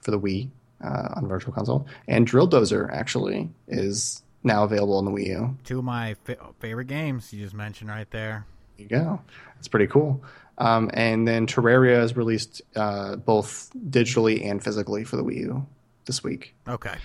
[0.00, 0.48] for the Wii
[0.82, 5.56] uh, on Virtual Console, and Drill Dozer actually is now available on the Wii U.
[5.64, 8.46] Two of my fa- favorite games you just mentioned right there.
[8.76, 9.20] There you go.
[9.58, 10.22] It's pretty cool.
[10.58, 15.66] Um, and then Terraria is released uh, both digitally and physically for the Wii U
[16.04, 16.54] this week.
[16.68, 16.96] Okay.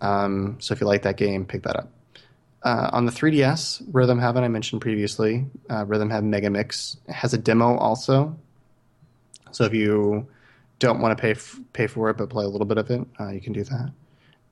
[0.00, 1.90] Um, so if you like that game, pick that up.
[2.64, 7.34] Uh, on the 3DS, Rhythm Heaven I mentioned previously, uh, Rhythm Heaven Mega Mix has
[7.34, 8.36] a demo also.
[9.50, 10.28] So if you
[10.78, 13.00] don't want to pay f- pay for it but play a little bit of it,
[13.20, 13.92] uh, you can do that.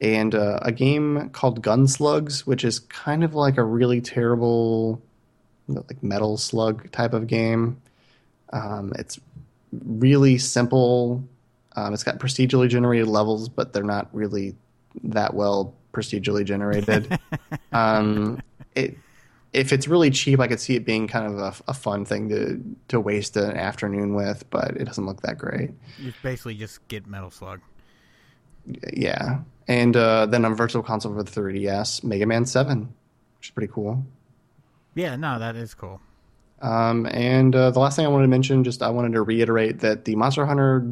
[0.01, 5.03] And uh, a game called Gunslugs, which is kind of like a really terrible,
[5.69, 7.81] like metal slug type of game.
[8.53, 9.21] Um, it's
[9.73, 11.23] really simple.
[11.77, 14.57] Um, it's got procedurally generated levels, but they're not really
[15.05, 17.19] that well procedurally generated.
[17.73, 18.41] um,
[18.75, 18.97] it,
[19.53, 22.29] if it's really cheap, I could see it being kind of a, a fun thing
[22.29, 25.71] to to waste an afternoon with, but it doesn't look that great.
[25.99, 27.61] You basically just get Metal Slug.
[28.93, 29.41] Yeah,
[29.71, 32.93] and uh, then on Virtual Console for the 3DS, Mega Man 7,
[33.39, 34.05] which is pretty cool.
[34.97, 36.01] Yeah, no, that is cool.
[36.61, 39.79] Um, and uh, the last thing I wanted to mention, just I wanted to reiterate
[39.79, 40.85] that the Monster Hunter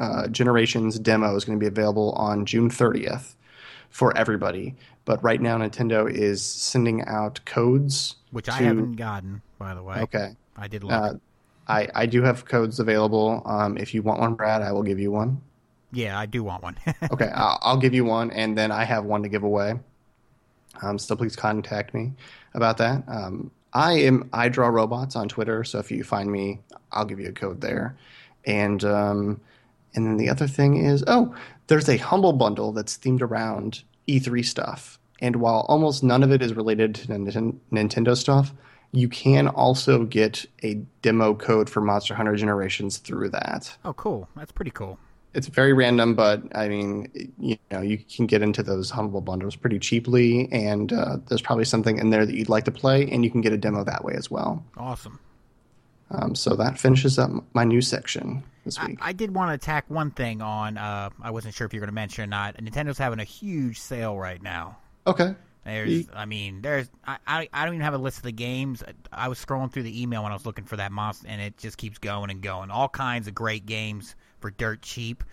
[0.00, 3.36] uh, Generations demo is going to be available on June 30th
[3.90, 4.74] for everybody.
[5.04, 9.84] But right now, Nintendo is sending out codes, which to, I haven't gotten, by the
[9.84, 10.00] way.
[10.00, 10.92] Okay, I did look.
[10.92, 11.14] Uh,
[11.68, 13.42] I I do have codes available.
[13.44, 15.42] Um, if you want one, Brad, I will give you one.
[15.94, 16.76] Yeah, I do want one.
[17.12, 19.74] okay, I'll, I'll, give you one, and then I have one to give away.
[20.82, 22.12] Um, so please contact me
[22.52, 23.04] about that.
[23.06, 26.60] Um, I am I draw robots on Twitter, so if you find me,
[26.92, 27.96] I'll give you a code there.
[28.44, 29.40] And um,
[29.94, 31.34] and then the other thing is, oh,
[31.66, 34.98] there's a humble bundle that's themed around E3 stuff.
[35.20, 38.52] And while almost none of it is related to Nintendo stuff,
[38.92, 43.76] you can also get a demo code for Monster Hunter Generations through that.
[43.84, 44.28] Oh, cool!
[44.36, 44.98] That's pretty cool.
[45.34, 49.56] It's very random, but I mean, you know, you can get into those humble bundles
[49.56, 53.24] pretty cheaply, and uh, there's probably something in there that you'd like to play, and
[53.24, 54.64] you can get a demo that way as well.
[54.76, 55.18] Awesome.
[56.10, 58.98] Um, so that finishes up my news section this week.
[59.00, 60.78] I, I did want to attack one thing on.
[60.78, 62.56] Uh, I wasn't sure if you're going to mention or not.
[62.56, 64.78] Nintendo's having a huge sale right now.
[65.06, 65.34] Okay.
[65.64, 68.84] There's, I mean, there's, I, I, I don't even have a list of the games.
[69.10, 71.56] I was scrolling through the email when I was looking for that monster, and it
[71.56, 72.70] just keeps going and going.
[72.70, 74.14] All kinds of great games
[74.44, 75.24] for dirt cheap.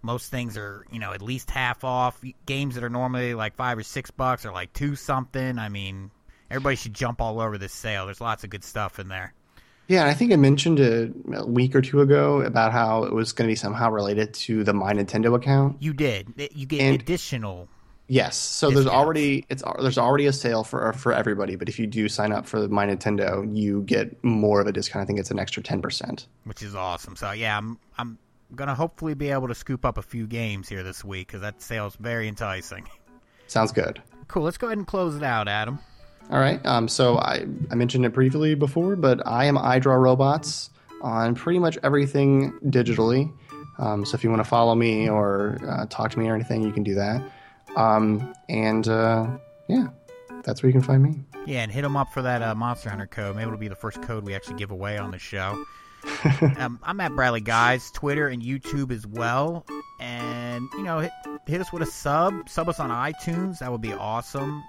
[0.00, 2.22] Most things are, you know, at least half off.
[2.46, 5.58] Games that are normally like five or six bucks are like two something.
[5.58, 6.12] I mean,
[6.52, 8.06] everybody should jump all over this sale.
[8.06, 9.34] There's lots of good stuff in there.
[9.88, 13.32] Yeah, I think I mentioned a, a week or two ago about how it was
[13.32, 15.82] going to be somehow related to the My Nintendo account.
[15.82, 16.32] You did.
[16.54, 17.68] You get and, additional.
[18.06, 18.84] Yes, so discounts.
[18.84, 22.30] there's already it's there's already a sale for for everybody, but if you do sign
[22.30, 25.02] up for My Nintendo, you get more of a discount.
[25.02, 27.16] I think it's an extra ten percent, which is awesome.
[27.16, 28.18] So yeah, I'm I'm
[28.54, 31.62] gonna hopefully be able to scoop up a few games here this week because that
[31.62, 32.88] sale's very enticing.
[33.46, 34.00] Sounds good.
[34.28, 34.44] Cool.
[34.44, 35.80] Let's go ahead and close it out, Adam.
[36.30, 36.64] All right.
[36.64, 40.70] Um, so I, I mentioned it briefly before, but I am I Draw Robots
[41.02, 43.32] on pretty much everything digitally.
[43.78, 46.62] Um, so if you want to follow me or uh, talk to me or anything,
[46.62, 47.22] you can do that.
[47.76, 49.26] Um, and uh,
[49.68, 49.88] yeah,
[50.44, 51.14] that's where you can find me.
[51.46, 53.34] Yeah, and hit them up for that uh, Monster Hunter code.
[53.34, 55.64] Maybe it'll be the first code we actually give away on the show.
[56.58, 59.66] um, I'm at Bradley Guys, Twitter and YouTube as well.
[60.00, 61.12] And, you know, hit,
[61.46, 62.48] hit us with a sub.
[62.48, 63.58] Sub us on iTunes.
[63.58, 64.62] That would be awesome.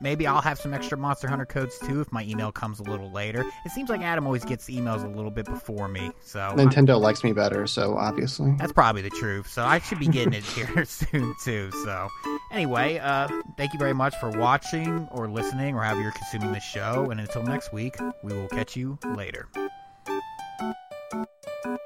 [0.00, 3.10] Maybe I'll have some extra Monster Hunter codes too if my email comes a little
[3.12, 3.44] later.
[3.64, 7.02] It seems like Adam always gets emails a little bit before me, so Nintendo I'm,
[7.02, 9.48] likes me better, so obviously that's probably the truth.
[9.48, 11.70] So I should be getting it here soon too.
[11.84, 12.08] So
[12.50, 16.60] anyway, uh, thank you very much for watching or listening or however you're consuming the
[16.60, 17.10] show.
[17.10, 19.48] And until next week, we will catch you later.
[21.14, 21.81] あ!